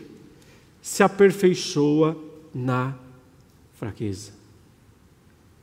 se 0.88 1.02
aperfeiçoa 1.02 2.16
na 2.54 2.94
fraqueza. 3.74 4.32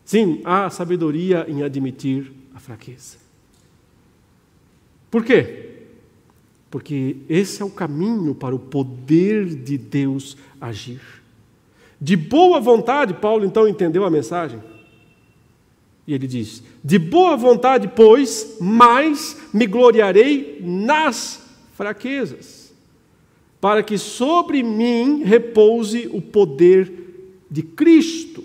Sim, 0.06 0.40
há 0.46 0.70
sabedoria 0.70 1.48
em 1.50 1.64
admitir 1.64 2.32
a 2.54 2.60
fraqueza. 2.60 3.18
Por 5.10 5.26
quê? 5.26 5.80
Porque 6.70 7.18
esse 7.28 7.60
é 7.60 7.66
o 7.66 7.72
caminho 7.72 8.36
para 8.36 8.54
o 8.54 8.60
poder 8.60 9.48
de 9.48 9.80
Deus 9.80 10.38
agir. 10.62 11.02
De 12.00 12.16
boa 12.16 12.62
vontade, 12.62 13.16
Paulo 13.16 13.46
então 13.46 13.68
entendeu 13.68 14.06
a 14.06 14.12
mensagem. 14.12 14.62
E 16.06 16.14
ele 16.14 16.28
diz: 16.28 16.62
De 16.84 17.00
boa 17.00 17.36
vontade, 17.36 17.88
pois, 17.96 18.58
mais 18.62 19.42
me 19.52 19.66
gloriarei 19.66 20.62
nas 20.64 21.42
fraquezas, 21.74 22.65
para 23.66 23.82
que 23.82 23.98
sobre 23.98 24.62
mim 24.62 25.24
repouse 25.24 26.08
o 26.14 26.22
poder 26.22 27.42
de 27.50 27.64
Cristo. 27.64 28.44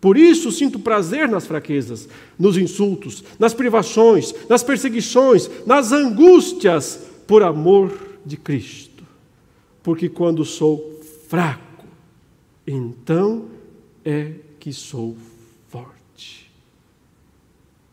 Por 0.00 0.16
isso 0.16 0.52
sinto 0.52 0.78
prazer 0.78 1.28
nas 1.28 1.44
fraquezas, 1.44 2.08
nos 2.38 2.56
insultos, 2.56 3.24
nas 3.36 3.52
privações, 3.52 4.32
nas 4.48 4.62
perseguições, 4.62 5.50
nas 5.66 5.90
angústias 5.90 7.04
por 7.26 7.42
amor 7.42 7.98
de 8.24 8.36
Cristo. 8.36 9.02
Porque 9.82 10.08
quando 10.08 10.44
sou 10.44 11.00
fraco, 11.26 11.84
então 12.64 13.46
é 14.04 14.34
que 14.60 14.72
sou 14.72 15.16
forte. 15.66 16.48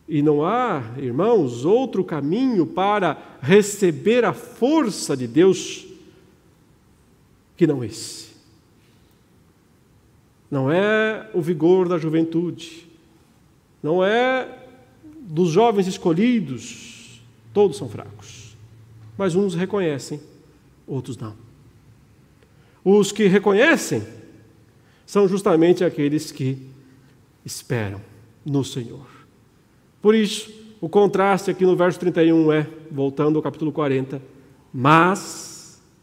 E 0.07 0.21
não 0.21 0.45
há, 0.45 0.91
irmãos, 0.99 1.65
outro 1.65 2.03
caminho 2.03 2.67
para 2.67 3.39
receber 3.41 4.23
a 4.23 4.31
força 4.31 5.17
de 5.17 5.25
Deus 5.25 5.89
que 7.61 7.67
não 7.67 7.83
esse. 7.83 8.31
Não 10.49 10.71
é 10.71 11.29
o 11.33 11.41
vigor 11.41 11.87
da 11.87 11.97
juventude, 11.97 12.87
não 13.81 14.03
é 14.03 14.65
dos 15.21 15.49
jovens 15.49 15.87
escolhidos, 15.87 17.21
todos 17.53 17.77
são 17.77 17.87
fracos 17.87 18.41
mas 19.21 19.35
uns 19.35 19.53
reconhecem, 19.53 20.19
outros 20.87 21.15
não. 21.15 21.35
Os 22.83 23.11
que 23.11 23.27
reconhecem 23.27 24.01
são 25.05 25.27
justamente 25.27 25.83
aqueles 25.83 26.31
que 26.31 26.57
esperam 27.45 28.01
no 28.43 28.63
Senhor. 28.63 29.05
Por 30.01 30.15
isso, 30.15 30.51
o 30.81 30.89
contraste 30.89 31.51
aqui 31.51 31.63
no 31.63 31.75
verso 31.75 31.99
31 31.99 32.51
é, 32.51 32.67
voltando 32.89 33.35
ao 33.35 33.43
capítulo 33.43 33.71
40, 33.71 34.19
mas, 34.73 35.50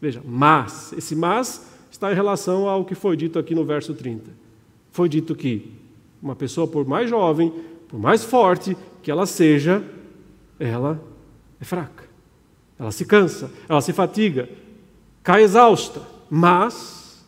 veja, 0.01 0.21
mas, 0.23 0.93
esse 0.93 1.15
mas 1.15 1.65
está 1.91 2.11
em 2.11 2.15
relação 2.15 2.67
ao 2.67 2.85
que 2.85 2.95
foi 2.95 3.17
dito 3.17 3.37
aqui 3.37 3.53
no 3.53 3.65
verso 3.65 3.93
30. 3.93 4.31
Foi 4.91 5.09
dito 5.09 5.35
que 5.35 5.71
uma 6.21 6.35
pessoa, 6.35 6.67
por 6.67 6.85
mais 6.85 7.09
jovem, 7.09 7.53
por 7.87 7.99
mais 7.99 8.23
forte 8.23 8.75
que 9.01 9.09
ela 9.09 9.25
seja, 9.25 9.83
ela 10.59 11.01
é 11.59 11.65
fraca. 11.65 12.05
Ela 12.77 12.91
se 12.91 13.05
cansa, 13.05 13.51
ela 13.67 13.81
se 13.81 13.91
fatiga, 13.91 14.49
cai 15.21 15.43
exausta, 15.43 16.01
mas 16.29 17.25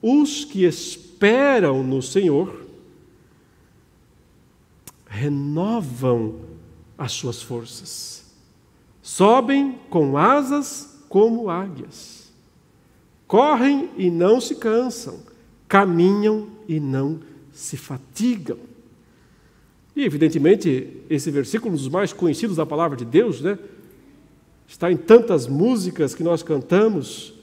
os 0.00 0.44
que 0.44 0.64
esperam 0.64 1.82
no 1.82 2.00
Senhor 2.00 2.62
renovam 5.06 6.36
as 6.96 7.12
suas 7.12 7.42
forças, 7.42 8.32
sobem 9.02 9.78
com 9.90 10.16
asas 10.16 10.91
como 11.12 11.50
águias, 11.50 12.32
correm 13.26 13.90
e 13.98 14.10
não 14.10 14.40
se 14.40 14.54
cansam, 14.54 15.20
caminham 15.68 16.48
e 16.66 16.80
não 16.80 17.20
se 17.52 17.76
fatigam. 17.76 18.56
E, 19.94 20.06
evidentemente, 20.06 21.02
esse 21.10 21.30
versículo, 21.30 21.70
um 21.70 21.76
dos 21.76 21.90
mais 21.90 22.14
conhecidos 22.14 22.56
da 22.56 22.64
palavra 22.64 22.96
de 22.96 23.04
Deus, 23.04 23.42
né? 23.42 23.58
está 24.66 24.90
em 24.90 24.96
tantas 24.96 25.46
músicas 25.46 26.14
que 26.14 26.22
nós 26.24 26.42
cantamos, 26.42 27.34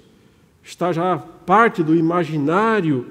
está 0.63 0.91
já 0.91 1.19
parte 1.19 1.83
do 1.83 1.95
imaginário 1.95 3.05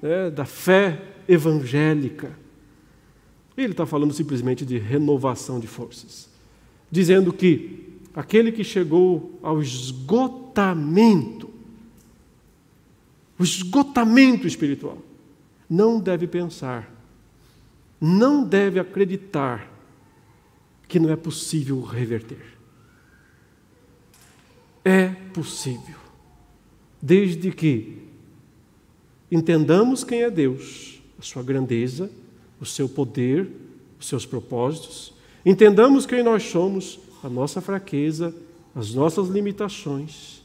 né, 0.00 0.30
da 0.30 0.44
fé 0.44 1.02
evangélica. 1.26 2.30
Ele 3.56 3.72
está 3.72 3.84
falando 3.84 4.14
simplesmente 4.14 4.64
de 4.64 4.78
renovação 4.78 5.58
de 5.58 5.66
forças, 5.66 6.28
dizendo 6.88 7.32
que 7.32 7.83
aquele 8.14 8.52
que 8.52 8.64
chegou 8.64 9.38
ao 9.42 9.60
esgotamento, 9.60 11.50
o 13.38 13.42
esgotamento 13.42 14.46
espiritual, 14.46 14.98
não 15.68 15.98
deve 15.98 16.26
pensar 16.26 16.94
não 18.04 18.44
deve 18.44 18.78
acreditar 18.78 19.70
que 20.86 20.98
não 20.98 21.10
é 21.10 21.16
possível 21.16 21.80
reverter. 21.80 22.54
É 24.84 25.08
possível, 25.32 25.96
desde 27.00 27.50
que 27.50 28.02
entendamos 29.32 30.04
quem 30.04 30.22
é 30.22 30.30
Deus, 30.30 31.00
a 31.18 31.22
sua 31.22 31.42
grandeza, 31.42 32.10
o 32.60 32.66
seu 32.66 32.86
poder, 32.86 33.50
os 33.98 34.06
seus 34.06 34.26
propósitos, 34.26 35.14
entendamos 35.44 36.04
quem 36.04 36.22
nós 36.22 36.42
somos, 36.42 37.00
a 37.24 37.30
nossa 37.30 37.60
fraqueza, 37.62 38.34
as 38.74 38.92
nossas 38.92 39.28
limitações 39.28 40.42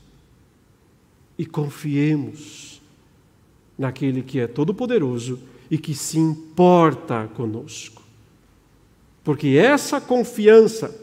e 1.38 1.46
confiemos 1.46 2.82
naquele 3.78 4.22
que 4.22 4.40
é 4.40 4.48
todo-poderoso 4.48 5.40
e 5.70 5.78
que 5.78 5.94
se 5.94 6.18
importa 6.18 7.30
conosco. 7.36 8.02
Porque 9.26 9.50
essa 9.50 10.00
confiança, 10.00 10.96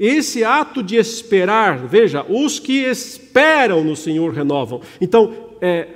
esse 0.00 0.42
ato 0.42 0.82
de 0.82 0.96
esperar, 0.96 1.86
veja, 1.86 2.24
os 2.26 2.58
que 2.58 2.84
esperam 2.84 3.84
no 3.84 3.94
Senhor 3.94 4.32
renovam. 4.32 4.80
Então, 4.98 5.56
é 5.60 5.88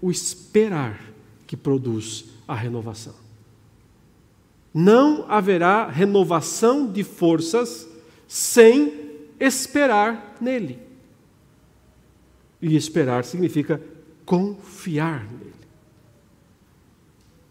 o 0.00 0.10
esperar 0.10 1.00
que 1.46 1.56
produz 1.56 2.26
a 2.46 2.54
renovação. 2.54 3.14
Não 4.72 5.24
haverá 5.28 5.88
renovação 5.88 6.86
de 6.86 7.02
forças 7.02 7.89
sem 8.30 8.92
esperar 9.40 10.36
nele. 10.40 10.78
E 12.62 12.76
esperar 12.76 13.24
significa 13.24 13.82
confiar 14.24 15.24
nele. 15.24 15.52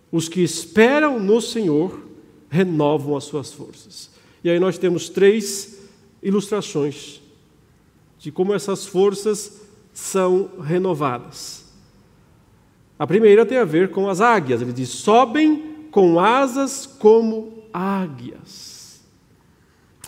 Os 0.10 0.30
que 0.30 0.42
esperam 0.42 1.20
no 1.20 1.42
Senhor 1.42 2.02
renovam 2.50 3.18
as 3.18 3.26
suas 3.26 3.52
forças. 3.52 4.10
E 4.42 4.50
aí 4.50 4.58
nós 4.58 4.78
temos 4.78 5.10
três 5.10 5.82
ilustrações 6.24 7.20
de 8.18 8.32
como 8.32 8.54
essas 8.54 8.86
forças 8.86 9.60
são 9.92 10.62
renovadas. 10.62 11.66
A 12.98 13.06
primeira 13.06 13.46
tem 13.46 13.58
a 13.58 13.66
ver 13.66 13.92
com 13.92 14.08
as 14.08 14.22
águias. 14.22 14.62
Ele 14.62 14.72
diz: 14.72 14.88
sobem 14.88 15.88
com 15.92 16.22
asas 16.22 16.86
como 16.86 17.66
águias. 17.74 18.79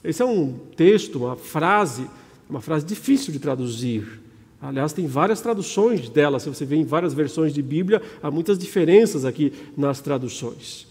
Esse 0.04 0.22
é 0.22 0.26
um 0.26 0.54
texto, 0.76 1.20
uma 1.20 1.36
frase, 1.36 2.10
uma 2.50 2.62
frase 2.62 2.86
difícil 2.86 3.32
de 3.32 3.40
traduzir. 3.40 4.20
Aliás, 4.62 4.94
tem 4.94 5.08
várias 5.08 5.42
traduções 5.42 6.10
dela, 6.10 6.40
se 6.40 6.50
você 6.50 6.66
vê 6.66 6.76
em 6.76 6.86
várias 6.86 7.14
versões 7.14 7.54
de 7.54 7.62
Bíblia, 7.62 8.02
há 8.22 8.30
muitas 8.30 8.58
diferenças 8.58 9.26
aqui 9.26 9.54
nas 9.76 10.02
traduções. 10.02 10.88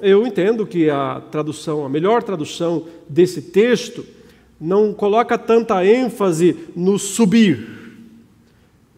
Eu 0.00 0.26
entendo 0.26 0.66
que 0.66 0.90
a 0.90 1.20
tradução, 1.30 1.84
a 1.84 1.88
melhor 1.88 2.22
tradução 2.22 2.86
desse 3.08 3.40
texto, 3.40 4.04
não 4.60 4.92
coloca 4.92 5.38
tanta 5.38 5.84
ênfase 5.84 6.56
no 6.74 6.98
subir, 6.98 7.66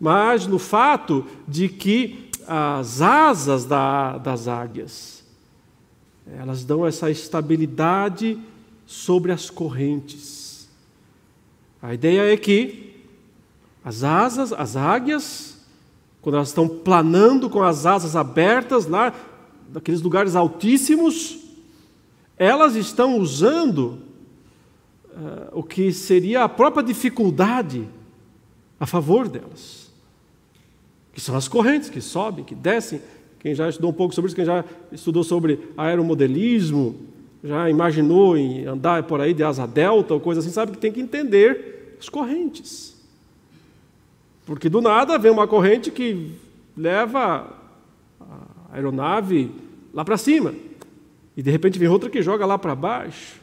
mas 0.01 0.47
no 0.47 0.59
fato 0.59 1.24
de 1.47 1.68
que 1.68 2.29
as 2.47 3.01
asas 3.03 3.64
da, 3.64 4.18
das 4.18 4.47
águias, 4.47 5.24
elas 6.39 6.64
dão 6.64 6.87
essa 6.87 7.11
estabilidade 7.11 8.39
sobre 8.87 9.32
as 9.32 9.51
correntes. 9.51 10.68
A 11.82 11.93
ideia 11.93 12.32
é 12.32 12.37
que 12.37 12.95
as 13.84 14.03
asas, 14.03 14.53
as 14.53 14.76
águias, 14.76 15.59
quando 16.22 16.37
elas 16.37 16.49
estão 16.49 16.68
planando 16.68 17.51
com 17.51 17.62
as 17.62 17.84
asas 17.84 18.16
abertas 18.16 18.87
lá, 18.87 19.12
naqueles 19.72 20.01
lugares 20.01 20.34
altíssimos, 20.34 21.39
elas 22.39 22.76
estão 22.76 23.18
usando 23.18 23.99
uh, 25.11 25.51
o 25.53 25.62
que 25.62 25.93
seria 25.93 26.45
a 26.45 26.49
própria 26.49 26.82
dificuldade 26.82 27.89
a 28.78 28.87
favor 28.87 29.28
delas, 29.28 29.91
que 31.12 31.20
são 31.20 31.37
as 31.37 31.49
correntes 31.49 31.89
que 31.89 32.01
sobem, 32.01 32.45
que 32.45 32.55
descem. 32.55 33.01
Quem 33.39 33.55
já 33.55 33.68
estudou 33.68 33.91
um 33.91 33.95
pouco 33.95 34.14
sobre 34.14 34.26
isso, 34.26 34.37
quem 34.37 34.45
já 34.45 34.64
estudou 34.93 35.22
sobre 35.22 35.72
aeromodelismo, 35.76 36.97
já 37.47 37.70
imaginou 37.70 38.36
em 38.36 38.66
andar 38.66 39.03
por 39.05 39.20
aí 39.20 39.32
de 39.32 39.44
asa 39.44 39.66
delta 39.66 40.14
ou 40.14 40.20
coisa 40.20 40.40
assim, 40.40 40.51
sabe 40.51 40.72
que 40.72 40.78
tem 40.78 40.92
que 40.92 41.01
entender 41.01 41.97
as 41.99 42.09
correntes. 42.09 42.97
Porque 44.44 44.68
do 44.68 44.80
nada 44.80 45.18
vem 45.18 45.30
uma 45.30 45.47
corrente 45.47 45.90
que 45.90 46.32
leva 46.76 47.53
a 48.20 48.74
aeronave 48.74 49.51
lá 49.92 50.05
para 50.05 50.16
cima. 50.16 50.55
E 51.36 51.42
de 51.42 51.51
repente 51.51 51.78
vem 51.78 51.88
outra 51.88 52.11
que 52.11 52.22
joga 52.22 52.47
lá 52.47 52.59
para 52.59 52.74
baixo. 52.74 53.40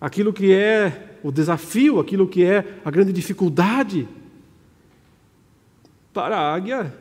Aquilo 0.00 0.32
que 0.32 0.52
é 0.52 1.18
o 1.22 1.32
desafio, 1.32 1.98
aquilo 1.98 2.28
que 2.28 2.44
é 2.44 2.78
a 2.84 2.90
grande 2.90 3.12
dificuldade 3.12 4.08
para 6.12 6.36
a 6.36 6.54
águia 6.54 6.94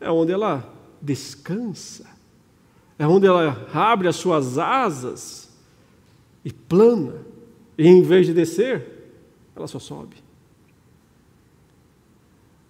é 0.00 0.10
onde 0.10 0.32
ela 0.32 0.72
descansa, 1.00 2.06
é 2.98 3.06
onde 3.06 3.26
ela 3.26 3.68
abre 3.72 4.08
as 4.08 4.16
suas 4.16 4.58
asas 4.58 5.50
e 6.44 6.52
plana, 6.52 7.26
e 7.76 7.86
em 7.86 8.02
vez 8.02 8.26
de 8.26 8.32
descer, 8.32 8.86
ela 9.54 9.66
só 9.66 9.78
sobe. 9.78 10.16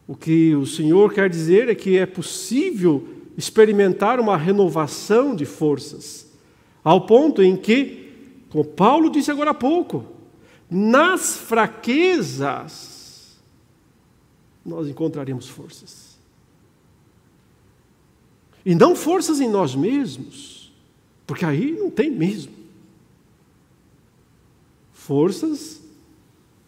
O 0.06 0.16
que 0.16 0.54
o 0.54 0.66
Senhor 0.66 1.12
quer 1.12 1.28
dizer 1.28 1.68
é 1.68 1.74
que 1.74 1.98
é 1.98 2.06
possível 2.06 3.08
experimentar 3.36 4.18
uma 4.18 4.36
renovação 4.36 5.34
de 5.34 5.44
forças, 5.44 6.32
ao 6.82 7.06
ponto 7.06 7.42
em 7.42 7.56
que, 7.56 8.12
como 8.48 8.64
Paulo 8.64 9.10
disse 9.10 9.30
agora 9.30 9.50
há 9.50 9.54
pouco, 9.54 10.04
nas 10.70 11.36
fraquezas 11.36 12.96
nós 14.64 14.88
encontraremos 14.88 15.48
forças. 15.48 16.15
E 18.66 18.74
não 18.74 18.94
forças 18.94 19.40
em 19.40 19.48
nós 19.48 19.74
mesmos, 19.74 20.70
porque 21.26 21.46
aí 21.46 21.72
não 21.72 21.90
tem 21.90 22.10
mesmo. 22.10 22.52
Forças 24.92 25.80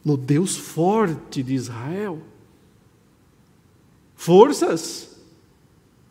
no 0.03 0.17
Deus 0.17 0.57
forte 0.57 1.43
de 1.43 1.53
Israel 1.53 2.23
forças 4.19 5.17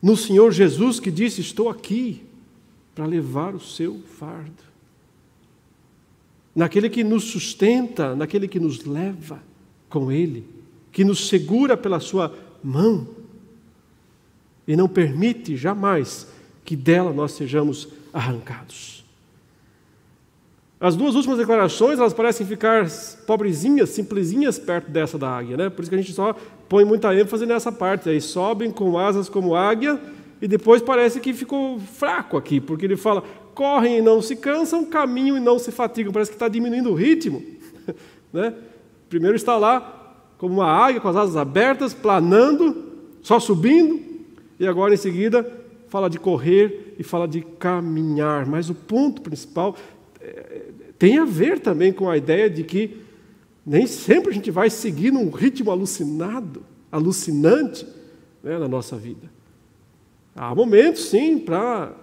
no 0.01 0.15
Senhor 0.15 0.51
Jesus 0.51 0.99
que 0.99 1.11
disse: 1.11 1.41
Estou 1.41 1.69
aqui 1.69 2.23
para 2.95 3.05
levar 3.05 3.53
o 3.53 3.59
seu 3.59 3.99
fardo. 4.17 4.63
Naquele 6.55 6.89
que 6.89 7.03
nos 7.03 7.25
sustenta, 7.25 8.15
naquele 8.15 8.47
que 8.47 8.59
nos 8.59 8.85
leva 8.85 9.43
com 9.89 10.11
Ele, 10.11 10.45
que 10.91 11.03
nos 11.03 11.27
segura 11.27 11.77
pela 11.77 11.99
Sua 11.99 12.35
mão 12.63 13.07
e 14.67 14.75
não 14.75 14.87
permite 14.87 15.55
jamais 15.55 16.27
que 16.65 16.75
dela 16.75 17.13
nós 17.13 17.31
sejamos 17.31 17.87
arrancados. 18.13 18.97
As 20.79 20.95
duas 20.95 21.15
últimas 21.15 21.39
declarações, 21.39 21.97
elas 21.97 22.13
parecem 22.13 22.45
ficar 22.45 22.87
pobrezinhas, 23.25 23.89
simplesinhas 23.89 24.59
perto 24.59 24.91
dessa 24.91 25.17
da 25.17 25.29
águia, 25.29 25.57
né? 25.57 25.69
Por 25.69 25.81
isso 25.81 25.89
que 25.89 25.95
a 25.95 25.99
gente 25.99 26.13
só 26.13 26.35
põe 26.69 26.85
muita 26.85 27.15
ênfase 27.15 27.47
nessa 27.47 27.71
parte. 27.71 28.09
Aí 28.09 28.21
sobem 28.21 28.69
com 28.69 28.97
asas 28.97 29.27
como 29.27 29.55
águia, 29.55 29.99
e 30.39 30.47
depois 30.47 30.81
parece 30.81 31.19
que 31.19 31.33
ficou 31.33 31.79
fraco 31.79 32.37
aqui, 32.37 32.59
porque 32.59 32.85
ele 32.85 32.95
fala: 32.95 33.23
correm 33.55 33.97
e 33.97 34.01
não 34.01 34.21
se 34.21 34.35
cansam, 34.35 34.85
caminham 34.85 35.35
e 35.35 35.39
não 35.39 35.57
se 35.57 35.71
fatigam. 35.71 36.13
Parece 36.13 36.29
que 36.29 36.35
está 36.35 36.47
diminuindo 36.47 36.91
o 36.91 36.93
ritmo. 36.93 37.41
né? 38.31 38.53
Primeiro 39.09 39.35
está 39.35 39.57
lá 39.57 40.15
como 40.37 40.55
uma 40.55 40.71
águia 40.71 41.01
com 41.01 41.07
as 41.07 41.15
asas 41.15 41.35
abertas, 41.35 41.91
planando, 41.91 42.93
só 43.23 43.39
subindo, 43.39 43.99
e 44.59 44.67
agora 44.67 44.93
em 44.93 44.97
seguida 44.97 45.49
fala 45.87 46.09
de 46.09 46.19
correr 46.19 46.95
e 46.99 47.03
fala 47.03 47.27
de 47.27 47.41
caminhar. 47.41 48.45
Mas 48.45 48.69
o 48.69 48.75
ponto 48.75 49.21
principal 49.21 49.75
tem 50.97 51.17
a 51.19 51.25
ver 51.25 51.59
também 51.59 51.93
com 51.93 52.09
a 52.09 52.17
ideia 52.17 52.49
de 52.49 52.63
que 52.63 52.97
nem 53.65 53.85
sempre 53.85 54.31
a 54.31 54.33
gente 54.33 54.49
vai 54.49 54.69
seguir 54.69 55.11
num 55.11 55.29
ritmo 55.29 55.71
alucinado, 55.71 56.63
alucinante 56.91 57.85
né, 58.41 58.57
na 58.57 58.67
nossa 58.67 58.95
vida. 58.95 59.29
Há 60.35 60.53
momentos, 60.55 61.05
sim, 61.05 61.37
para 61.37 61.93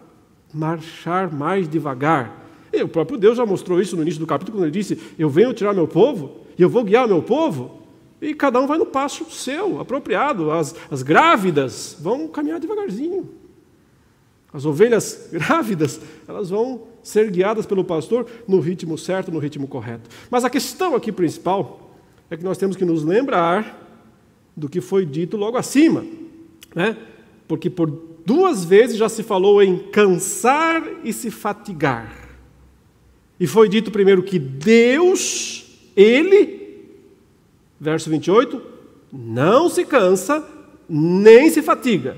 marchar 0.53 1.33
mais 1.33 1.69
devagar. 1.69 2.45
E 2.73 2.83
o 2.83 2.89
próprio 2.89 3.17
Deus 3.17 3.37
já 3.37 3.47
mostrou 3.47 3.81
isso 3.81 3.97
no 3.97 4.03
início 4.03 4.21
do 4.21 4.27
capítulo, 4.27 4.59
quando 4.59 4.65
ele 4.65 4.73
disse: 4.73 4.99
Eu 5.19 5.31
venho 5.31 5.55
tirar 5.55 5.73
meu 5.73 5.89
povo, 5.89 6.41
e 6.59 6.63
eu 6.63 6.69
vou 6.69 6.85
guiar 6.85 7.09
meu 7.09 7.23
povo, 7.23 7.81
e 8.25 8.35
cada 8.35 8.61
um 8.61 8.67
vai 8.67 8.79
no 8.79 8.87
passo 8.87 9.31
seu, 9.31 9.81
apropriado. 9.81 10.51
As, 10.51 10.75
as 10.91 11.03
grávidas 11.03 11.97
vão 12.01 12.27
caminhar 12.29 12.59
devagarzinho. 12.59 13.29
As 14.53 14.65
ovelhas 14.65 15.29
grávidas, 15.33 16.01
elas 16.27 16.51
vão 16.51 16.83
ser 17.03 17.31
guiadas 17.31 17.67
pelo 17.67 17.85
pastor 17.85 18.27
no 18.49 18.61
ritmo 18.61 18.97
certo, 18.97 19.31
no 19.31 19.39
ritmo 19.39 19.69
correto. 19.69 20.09
Mas 20.31 20.45
a 20.45 20.51
questão 20.51 20.95
aqui 20.95 21.13
principal 21.13 21.95
é 22.31 22.37
que 22.37 22.45
nós 22.45 22.57
temos 22.57 22.77
que 22.77 22.85
nos 22.85 23.05
lembrar 23.05 23.83
do 24.57 24.69
que 24.69 24.81
foi 24.81 25.05
dito 25.05 25.37
logo 25.37 25.57
acima, 25.57 26.05
né? 26.75 26.97
Porque 27.47 27.69
por 27.69 27.91
duas 28.25 28.65
vezes 28.65 28.97
já 28.97 29.09
se 29.09 29.23
falou 29.23 29.63
em 29.63 29.79
cansar 29.91 30.83
e 31.05 31.13
se 31.13 31.31
fatigar. 31.31 32.25
E 33.39 33.47
foi 33.47 33.69
dito 33.69 33.91
primeiro 33.91 34.23
que 34.23 34.39
Deus, 34.39 35.67
Ele, 35.97 36.64
verso 37.85 38.09
28, 38.09 38.61
não 39.13 39.69
se 39.69 39.85
cansa 39.85 40.45
nem 40.89 41.51
se 41.51 41.63
fatiga. 41.63 42.17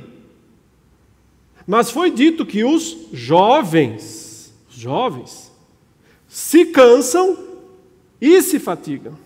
Mas 1.67 1.91
foi 1.91 2.11
dito 2.11 2.47
que 2.47 2.63
os 2.63 2.97
jovens, 3.13 4.55
os 4.71 4.77
jovens, 4.77 5.53
se 6.29 6.67
cansam 6.67 7.37
e 8.21 8.41
se 8.41 8.59
fatigam. 8.59 9.19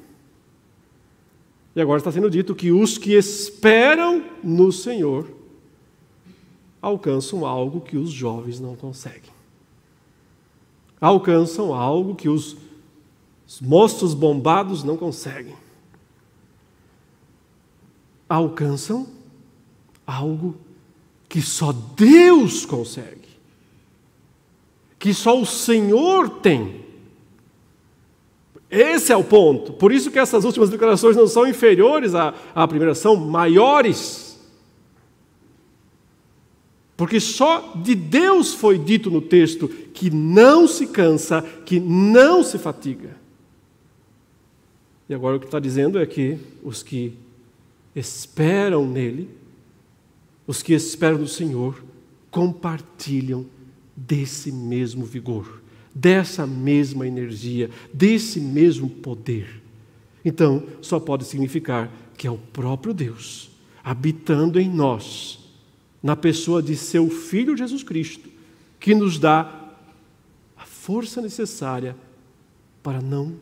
E 1.77 1.81
agora 1.81 1.99
está 1.99 2.11
sendo 2.11 2.31
dito 2.31 2.55
que 2.55 2.73
os 2.73 2.97
que 2.97 3.13
esperam 3.13 4.25
no 4.43 4.73
Senhor 4.73 5.31
alcançam 6.81 7.45
algo 7.45 7.83
que 7.83 7.97
os 7.97 8.11
jovens 8.11 8.59
não 8.59 8.75
conseguem. 8.75 9.31
Alcançam 10.99 11.75
algo 11.75 12.15
que 12.15 12.29
os 12.29 12.57
moços 13.61 14.15
bombados 14.15 14.83
não 14.83 14.97
conseguem. 14.97 15.55
Alcançam 18.31 19.09
algo 20.07 20.57
que 21.29 21.43
só 21.43 21.73
Deus 21.73 22.65
consegue. 22.65 23.19
que 24.99 25.15
só 25.15 25.41
o 25.41 25.47
Senhor 25.47 26.29
tem. 26.29 26.85
Esse 28.71 29.11
é 29.11 29.17
o 29.17 29.25
ponto. 29.25 29.73
Por 29.73 29.91
isso 29.91 30.11
que 30.11 30.19
essas 30.19 30.45
últimas 30.45 30.69
declarações 30.69 31.17
não 31.17 31.27
são 31.27 31.47
inferiores 31.47 32.15
à, 32.15 32.35
à 32.55 32.69
primeira, 32.69 32.95
são 32.95 33.17
maiores. 33.17 34.39
Porque 36.99 37.19
só 37.19 37.73
de 37.77 37.95
Deus 37.95 38.53
foi 38.53 38.79
dito 38.79 39.11
no 39.11 39.23
texto 39.23 39.69
que 39.69 40.11
não 40.11 40.69
se 40.69 40.87
cansa, 40.87 41.41
que 41.65 41.81
não 41.81 42.45
se 42.45 42.59
fatiga. 42.59 43.17
E 45.09 45.15
agora 45.15 45.39
o 45.39 45.41
que 45.41 45.47
está 45.47 45.59
dizendo 45.59 45.99
é 45.99 46.05
que 46.05 46.39
os 46.63 46.83
que 46.83 47.17
esperam 47.95 48.87
nele, 48.87 49.29
os 50.47 50.63
que 50.63 50.73
esperam 50.73 51.19
no 51.19 51.29
Senhor, 51.29 51.85
compartilham 52.31 53.47
desse 53.97 54.51
mesmo 54.53 55.05
vigor, 55.05 55.63
dessa 55.95 56.47
mesma 56.47 57.07
energia, 57.07 57.71
desse 57.93 58.41
mesmo 58.41 58.89
poder. 58.89 59.63
Então, 60.25 60.67
só 60.81 61.01
pode 61.01 61.25
significar 61.25 61.91
que 62.17 62.27
é 62.27 62.31
o 62.31 62.39
próprio 62.39 62.93
Deus 62.93 63.51
habitando 63.83 64.61
em 64.61 64.69
nós, 64.69 65.39
na 66.03 66.15
pessoa 66.15 66.63
de 66.63 66.77
seu 66.77 67.09
Filho 67.09 67.57
Jesus 67.57 67.83
Cristo, 67.83 68.29
que 68.79 68.95
nos 68.95 69.19
dá 69.19 69.75
a 70.57 70.65
força 70.65 71.21
necessária 71.21 71.97
para 72.83 73.01
não 73.01 73.37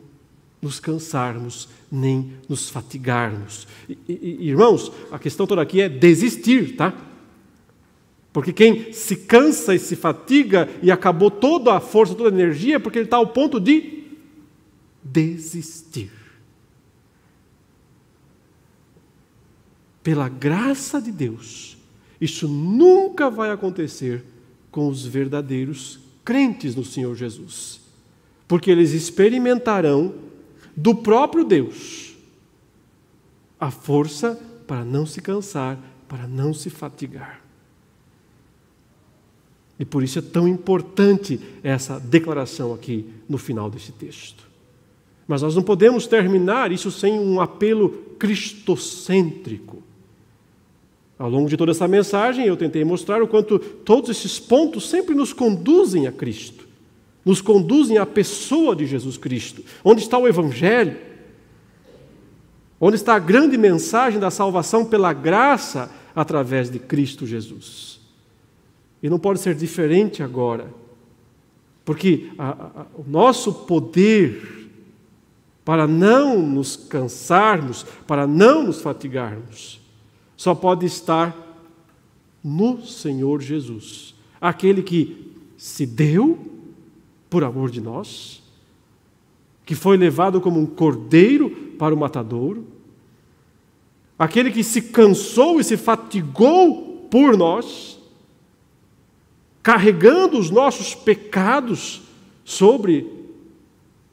nos 0.61 0.81
cansarmos 0.81 1.69
nem 1.91 2.33
nos 2.49 2.69
fatigarmos. 2.69 3.67
E, 3.89 3.99
e, 4.09 4.49
irmãos, 4.49 4.93
a 5.11 5.19
questão 5.19 5.47
toda 5.47 5.63
aqui 5.63 5.81
é 5.81 5.89
desistir, 5.89 6.77
tá? 6.77 6.95
Porque 8.33 8.53
quem 8.53 8.93
se 8.93 9.17
cansa 9.17 9.75
e 9.75 9.79
se 9.79 9.97
fatiga 9.97 10.69
e 10.83 10.91
acabou 10.91 11.31
toda 11.31 11.75
a 11.75 11.81
força, 11.81 12.15
toda 12.15 12.29
a 12.29 12.33
energia, 12.33 12.77
é 12.77 12.79
porque 12.79 12.99
ele 12.99 13.07
está 13.07 13.17
ao 13.17 13.29
ponto 13.29 13.59
de 13.59 14.05
desistir. 15.03 16.13
Pela 20.03 20.29
graça 20.29 21.01
de 21.01 21.11
Deus, 21.11 21.77
isso 22.21 22.47
nunca 22.47 23.31
vai 23.31 23.51
acontecer 23.51 24.25
com 24.71 24.89
os 24.89 25.05
verdadeiros 25.05 25.99
crentes 26.25 26.75
no 26.75 26.85
Senhor 26.85 27.15
Jesus, 27.15 27.81
porque 28.47 28.71
eles 28.71 28.93
experimentarão 28.93 30.15
do 30.79 30.95
próprio 30.95 31.45
Deus 31.45 32.15
a 33.59 33.69
força 33.69 34.41
para 34.65 34.85
não 34.85 35.05
se 35.05 35.21
cansar, 35.21 35.77
para 36.07 36.29
não 36.29 36.55
se 36.55 36.71
fatigar. 36.71 37.43
E 39.77 39.85
por 39.85 40.05
isso 40.05 40.21
é 40.21 40.23
tão 40.23 40.47
importante 40.47 41.41
essa 41.65 41.99
declaração 41.99 42.73
aqui 42.73 43.05
no 43.29 43.39
final 43.39 43.69
desse 43.69 43.91
texto. 43.91 44.47
Mas 45.27 45.43
nós 45.43 45.57
não 45.57 45.65
podemos 45.65 46.07
terminar 46.07 46.71
isso 46.71 46.93
sem 46.93 47.19
um 47.19 47.41
apelo 47.41 47.91
cristocêntrico. 48.17 49.83
Ao 51.19 51.29
longo 51.29 51.49
de 51.49 51.57
toda 51.57 51.73
essa 51.73 51.89
mensagem, 51.89 52.47
eu 52.47 52.57
tentei 52.57 52.85
mostrar 52.85 53.21
o 53.21 53.27
quanto 53.27 53.59
todos 53.59 54.11
esses 54.11 54.39
pontos 54.39 54.89
sempre 54.89 55.13
nos 55.13 55.33
conduzem 55.33 56.07
a 56.07 56.13
Cristo, 56.13 56.68
nos 57.29 57.43
conduzem 57.43 57.99
à 57.99 58.07
pessoa 58.07 58.75
de 58.75 58.87
Jesus 58.87 59.19
Cristo. 59.19 59.63
Onde 59.85 60.01
está 60.01 60.17
o 60.17 60.27
Evangelho? 60.27 60.97
Onde 62.81 62.97
está 62.97 63.17
a 63.17 63.19
grande 63.19 63.59
mensagem 63.59 64.19
da 64.19 64.31
salvação 64.31 64.87
pela 64.87 65.13
graça 65.13 65.91
através 66.17 66.71
de 66.71 66.79
Cristo 66.79 67.27
Jesus? 67.27 68.01
E 69.03 69.11
não 69.11 69.19
pode 69.19 69.41
ser 69.41 69.55
diferente 69.55 70.23
agora, 70.23 70.73
porque 71.85 72.31
a, 72.39 72.49
a, 72.49 72.87
o 72.97 73.05
nosso 73.07 73.53
poder 73.53 74.71
para 75.67 75.87
não 75.87 76.41
nos 76.41 76.77
cansarmos, 76.77 77.85
para 78.07 78.27
não 78.27 78.63
nos 78.63 78.81
fatigarmos, 78.81 79.83
só 80.35 80.55
pode 80.55 80.87
estar 80.87 81.37
no 82.43 82.83
Senhor 82.87 83.43
Jesus, 83.43 84.15
aquele 84.41 84.83
que 84.83 85.31
se 85.59 85.85
deu 85.85 86.57
por 87.29 87.45
amor 87.45 87.71
de 87.71 87.81
nós, 87.81 88.43
que 89.65 89.75
foi 89.75 89.97
levado 89.97 90.41
como 90.41 90.59
um 90.59 90.67
cordeiro 90.67 91.51
para 91.79 91.95
o 91.95 91.99
matadouro, 91.99 92.67
aquele 94.19 94.51
que 94.51 94.65
se 94.65 94.83
cansou 94.83 95.61
e 95.61 95.65
se 95.65 95.77
fatigou 95.77 97.07
por 97.11 97.37
nós, 97.37 97.99
carregando 99.63 100.39
os 100.39 100.51
nossos 100.51 100.95
pecados 100.95 102.03
sobre 102.45 103.07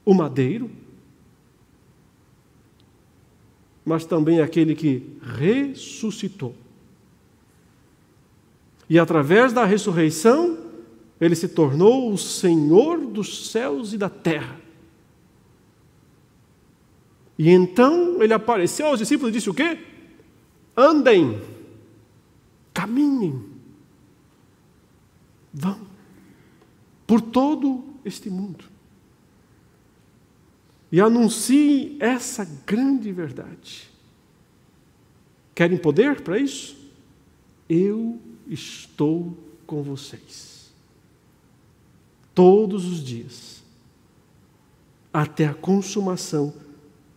o 0.03 0.13
madeiro, 0.13 0.69
mas 3.85 4.05
também 4.05 4.41
aquele 4.41 4.75
que 4.75 5.17
ressuscitou. 5.21 6.55
E 8.89 8.99
através 8.99 9.53
da 9.53 9.63
ressurreição, 9.63 10.64
ele 11.19 11.35
se 11.35 11.47
tornou 11.47 12.11
o 12.11 12.17
Senhor 12.17 12.99
dos 13.05 13.49
céus 13.49 13.93
e 13.93 13.97
da 13.97 14.09
terra. 14.09 14.59
E 17.37 17.49
então 17.49 18.21
ele 18.21 18.33
apareceu 18.33 18.87
aos 18.87 18.99
discípulos 18.99 19.29
e 19.29 19.33
disse 19.33 19.49
o 19.49 19.53
quê? 19.53 19.79
Andem, 20.75 21.41
caminhem, 22.73 23.53
Vão 25.53 25.87
por 27.07 27.21
todo 27.21 27.83
este 28.03 28.29
mundo 28.29 28.65
e 30.91 30.99
anunciem 30.99 31.95
essa 31.99 32.43
grande 32.65 33.11
verdade. 33.11 33.89
Querem 35.53 35.77
poder 35.77 36.21
para 36.21 36.37
isso? 36.37 36.75
Eu 37.69 38.19
estou 38.47 39.37
com 39.65 39.81
vocês 39.81 40.54
todos 42.35 42.85
os 42.85 43.03
dias, 43.03 43.63
até 45.11 45.47
a 45.47 45.53
consumação 45.53 46.53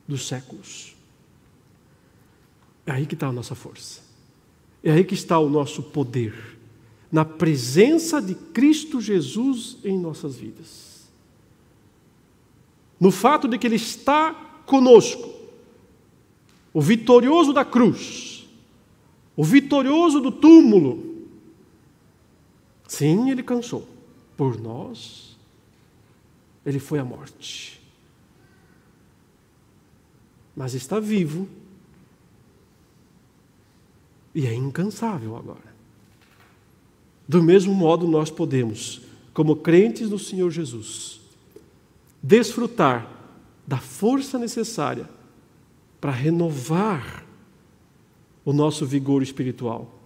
dos 0.06 0.26
séculos. 0.26 0.96
É 2.86 2.92
aí 2.92 3.04
que 3.04 3.14
está 3.14 3.26
a 3.26 3.32
nossa 3.32 3.54
força, 3.54 4.00
é 4.82 4.92
aí 4.92 5.04
que 5.04 5.14
está 5.14 5.38
o 5.38 5.50
nosso 5.50 5.82
poder 5.82 6.56
na 7.10 7.24
presença 7.24 8.20
de 8.20 8.34
Cristo 8.34 9.00
Jesus 9.00 9.78
em 9.82 9.98
nossas 9.98 10.36
vidas. 10.36 11.08
No 13.00 13.10
fato 13.10 13.48
de 13.48 13.58
que 13.58 13.66
Ele 13.66 13.76
está 13.76 14.34
conosco, 14.66 15.28
o 16.72 16.80
vitorioso 16.80 17.52
da 17.52 17.64
cruz, 17.64 18.46
o 19.36 19.42
vitorioso 19.42 20.20
do 20.20 20.30
túmulo. 20.30 21.26
Sim, 22.86 23.30
Ele 23.30 23.42
cansou. 23.42 23.97
Por 24.39 24.57
nós, 24.57 25.36
Ele 26.64 26.78
foi 26.78 27.01
à 27.01 27.05
morte. 27.05 27.82
Mas 30.55 30.74
está 30.74 31.01
vivo 31.01 31.49
e 34.32 34.47
é 34.47 34.55
incansável 34.55 35.36
agora. 35.36 35.74
Do 37.26 37.43
mesmo 37.43 37.74
modo, 37.74 38.07
nós 38.07 38.30
podemos, 38.30 39.03
como 39.34 39.57
crentes 39.57 40.09
no 40.09 40.20
Senhor 40.20 40.53
Jesus, 40.53 41.20
desfrutar 42.22 43.11
da 43.66 43.78
força 43.78 44.39
necessária 44.39 45.11
para 46.01 46.12
renovar 46.12 47.26
o 48.45 48.53
nosso 48.53 48.86
vigor 48.86 49.20
espiritual 49.20 49.99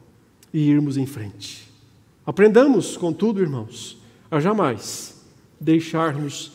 e 0.54 0.70
irmos 0.70 0.96
em 0.96 1.04
frente. 1.04 1.68
Aprendamos, 2.24 2.96
contudo, 2.96 3.42
irmãos, 3.42 4.01
a 4.32 4.40
jamais 4.40 5.22
deixarmos 5.60 6.52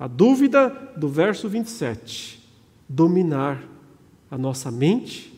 a 0.00 0.06
dúvida 0.06 0.70
do 0.96 1.10
verso 1.10 1.46
27 1.46 2.42
dominar 2.88 3.62
a 4.30 4.38
nossa 4.38 4.70
mente 4.70 5.30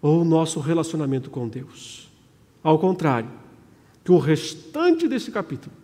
ou 0.00 0.20
o 0.20 0.24
nosso 0.24 0.60
relacionamento 0.60 1.28
com 1.28 1.48
Deus. 1.48 2.08
Ao 2.62 2.78
contrário, 2.78 3.30
que 4.04 4.12
o 4.12 4.18
restante 4.18 5.08
desse 5.08 5.32
capítulo 5.32 5.74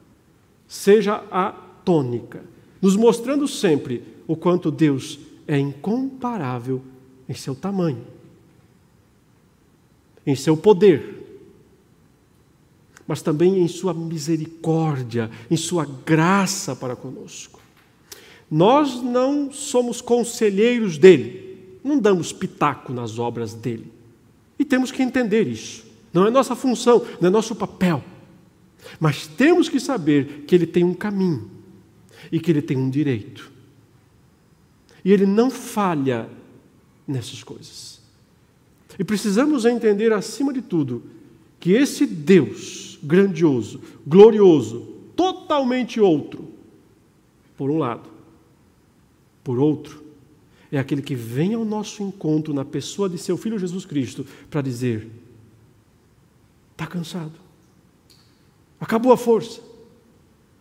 seja 0.69 1.25
a 1.33 1.51
tônica, 1.85 2.45
nos 2.81 2.95
mostrando 2.95 3.49
sempre 3.49 4.05
o 4.29 4.37
quanto 4.37 4.71
Deus 4.71 5.19
é 5.49 5.59
incomparável 5.59 6.81
em 7.29 7.35
seu 7.35 7.57
tamanho, 7.57 8.07
em 10.25 10.37
seu 10.37 10.57
poder, 10.57 11.28
mas 13.09 13.23
também 13.23 13.63
em 13.63 13.67
sua 13.67 13.95
misericórdia, 13.95 15.31
em 15.51 15.57
sua 15.57 15.87
graça 16.05 16.77
para 16.77 16.95
conosco. 16.95 17.59
Nós 18.51 19.03
não 19.03 19.51
somos 19.51 20.03
conselheiros 20.03 20.99
dele, 20.99 21.79
não 21.83 21.99
damos 21.99 22.35
pitaco 22.35 22.93
nas 22.93 23.19
obras 23.19 23.55
dele. 23.55 23.91
E 24.59 24.65
temos 24.65 24.93
que 24.93 25.03
entender 25.03 25.49
isso. 25.49 25.87
Não 26.13 26.27
é 26.27 26.31
nossa 26.31 26.55
função, 26.55 27.05
não 27.19 27.29
é 27.29 27.31
nosso 27.31 27.57
papel. 27.57 28.05
Mas 29.01 29.27
temos 29.27 29.71
que 29.71 29.81
saber 29.81 30.45
que 30.47 30.55
ele 30.55 30.67
tem 30.67 30.85
um 30.85 30.95
caminho 30.95 31.51
e 32.31 32.39
que 32.39 32.51
ele 32.51 32.61
tem 32.61 32.77
um 32.77 32.91
direito. 32.91 33.51
E 35.03 35.13
ele 35.13 35.25
não 35.25 35.51
falha 35.51 36.29
nessas 37.07 37.43
coisas. 37.43 38.03
E 38.99 39.05
precisamos 39.05 39.65
entender, 39.65 40.13
acima 40.13 40.53
de 40.53 40.61
tudo, 40.61 41.05
que 41.59 41.73
esse 41.73 42.07
Deus 42.07 42.88
grandioso, 43.03 43.81
glorioso, 44.07 44.81
totalmente 45.17 46.01
outro, 46.01 46.49
por 47.57 47.71
um 47.71 47.79
lado, 47.79 48.09
por 49.43 49.59
outro, 49.59 50.03
é 50.71 50.79
aquele 50.79 51.03
que 51.03 51.15
vem 51.15 51.55
ao 51.55 51.65
nosso 51.65 52.03
encontro 52.03 52.53
na 52.53 52.65
pessoa 52.65 53.09
de 53.09 53.19
seu 53.19 53.37
Filho 53.37 53.59
Jesus 53.59 53.85
Cristo 53.85 54.27
para 54.51 54.61
dizer: 54.61 55.11
está 56.73 56.87
cansado, 56.87 57.33
acabou 58.79 59.13
a 59.13 59.17
força, 59.17 59.61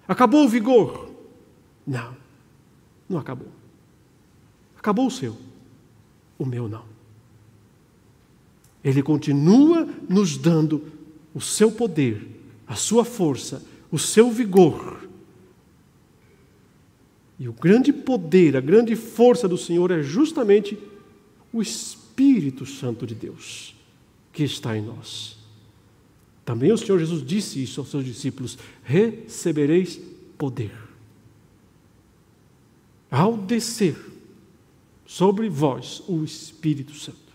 acabou 0.08 0.46
o 0.46 0.50
vigor. 0.50 1.12
Não, 1.86 2.16
não 3.08 3.18
acabou. 3.18 3.48
Acabou 4.78 5.08
o 5.08 5.12
seu, 5.12 5.38
o 6.38 6.46
meu 6.46 6.68
não. 6.68 6.84
Ele 8.84 9.04
continua 9.04 9.86
nos 10.08 10.38
dando 10.38 10.97
o 11.38 11.42
seu 11.42 11.72
poder, 11.72 12.28
a 12.66 12.74
sua 12.74 13.06
força, 13.06 13.64
o 13.92 14.00
seu 14.00 14.32
vigor. 14.32 15.08
E 17.38 17.48
o 17.48 17.54
grande 17.54 17.94
poder, 17.94 18.58
a 18.58 18.60
grande 18.60 18.96
força 18.96 19.48
do 19.48 19.56
Senhor 19.56 19.92
é 19.92 20.02
justamente 20.02 20.76
o 21.54 21.62
Espírito 21.62 22.66
Santo 22.66 23.06
de 23.06 23.14
Deus 23.14 23.76
que 24.34 24.44
está 24.44 24.76
em 24.76 24.82
nós. 24.82 25.38
Também 26.44 26.72
o 26.72 26.78
Senhor 26.78 26.98
Jesus 26.98 27.24
disse 27.24 27.62
isso 27.62 27.82
aos 27.82 27.92
seus 27.92 28.04
discípulos: 28.04 28.58
recebereis 28.82 30.00
poder. 30.40 30.76
Ao 33.12 33.38
descer 33.38 33.96
sobre 35.06 35.50
vós 35.50 36.02
o 36.08 36.24
Espírito 36.24 36.96
Santo. 36.96 37.27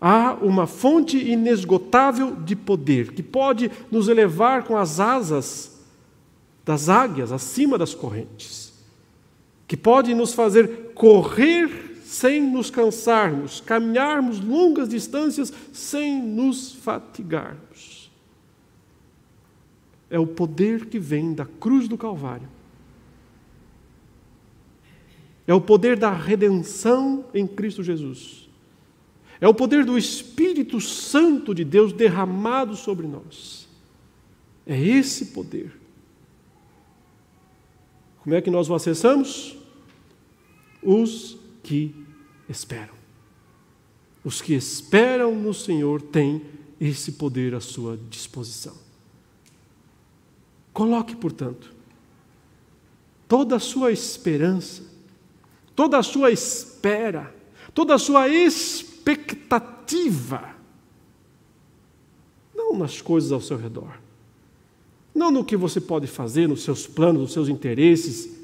Há 0.00 0.34
uma 0.34 0.66
fonte 0.66 1.18
inesgotável 1.18 2.34
de 2.34 2.56
poder 2.56 3.12
que 3.12 3.22
pode 3.22 3.70
nos 3.90 4.08
elevar 4.08 4.64
com 4.64 4.76
as 4.76 4.98
asas 4.98 5.78
das 6.64 6.88
águias 6.88 7.32
acima 7.32 7.76
das 7.76 7.94
correntes, 7.94 8.72
que 9.68 9.76
pode 9.76 10.14
nos 10.14 10.32
fazer 10.32 10.92
correr 10.94 12.00
sem 12.04 12.40
nos 12.40 12.70
cansarmos, 12.70 13.60
caminharmos 13.60 14.40
longas 14.40 14.88
distâncias 14.88 15.52
sem 15.72 16.20
nos 16.20 16.72
fatigarmos. 16.72 18.10
É 20.08 20.18
o 20.18 20.26
poder 20.26 20.86
que 20.86 20.98
vem 20.98 21.34
da 21.34 21.44
cruz 21.44 21.86
do 21.86 21.98
Calvário 21.98 22.48
é 25.50 25.54
o 25.54 25.60
poder 25.60 25.96
da 25.96 26.12
redenção 26.12 27.24
em 27.34 27.44
Cristo 27.44 27.82
Jesus. 27.82 28.48
É 29.40 29.48
o 29.48 29.54
poder 29.54 29.84
do 29.84 29.96
Espírito 29.96 30.80
Santo 30.80 31.54
de 31.54 31.64
Deus 31.64 31.92
derramado 31.92 32.76
sobre 32.76 33.06
nós. 33.06 33.68
É 34.66 34.78
esse 34.78 35.26
poder. 35.26 35.72
Como 38.22 38.34
é 38.34 38.42
que 38.42 38.50
nós 38.50 38.68
o 38.68 38.74
acessamos? 38.74 39.56
Os 40.82 41.38
que 41.62 41.94
esperam. 42.48 42.94
Os 44.22 44.42
que 44.42 44.52
esperam 44.52 45.34
no 45.34 45.54
Senhor 45.54 46.02
têm 46.02 46.42
esse 46.78 47.12
poder 47.12 47.54
à 47.54 47.60
sua 47.60 47.98
disposição. 48.10 48.76
Coloque, 50.72 51.16
portanto, 51.16 51.72
toda 53.26 53.56
a 53.56 53.60
sua 53.60 53.90
esperança 53.90 54.90
toda 55.80 55.96
a 55.96 56.02
sua 56.02 56.30
espera, 56.30 57.34
toda 57.72 57.94
a 57.94 57.98
sua 57.98 58.28
expectativa, 59.00 60.54
não 62.54 62.76
nas 62.76 63.00
coisas 63.00 63.32
ao 63.32 63.40
seu 63.40 63.56
redor, 63.56 63.98
não 65.14 65.30
no 65.30 65.44
que 65.44 65.56
você 65.56 65.80
pode 65.80 66.06
fazer, 66.06 66.46
nos 66.46 66.62
seus 66.62 66.86
planos, 66.86 67.22
nos 67.22 67.32
seus 67.32 67.48
interesses, 67.48 68.38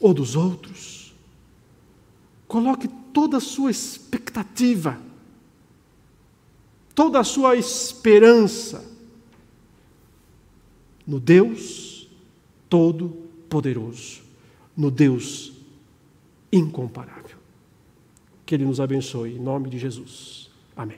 ou 0.00 0.12
dos 0.12 0.36
outros. 0.36 1.14
Coloque 2.46 2.88
toda 3.12 3.38
a 3.38 3.40
sua 3.40 3.70
expectativa, 3.70 5.00
toda 6.94 7.18
a 7.20 7.24
sua 7.24 7.56
esperança. 7.56 8.94
No 11.06 11.20
Deus 11.20 12.08
Todo-Poderoso, 12.68 14.22
no 14.76 14.90
Deus 14.90 15.52
incomparável. 16.52 17.25
Que 18.46 18.54
Ele 18.54 18.64
nos 18.64 18.80
abençoe, 18.80 19.34
em 19.34 19.40
nome 19.40 19.68
de 19.68 19.76
Jesus. 19.76 20.48
Amém. 20.76 20.94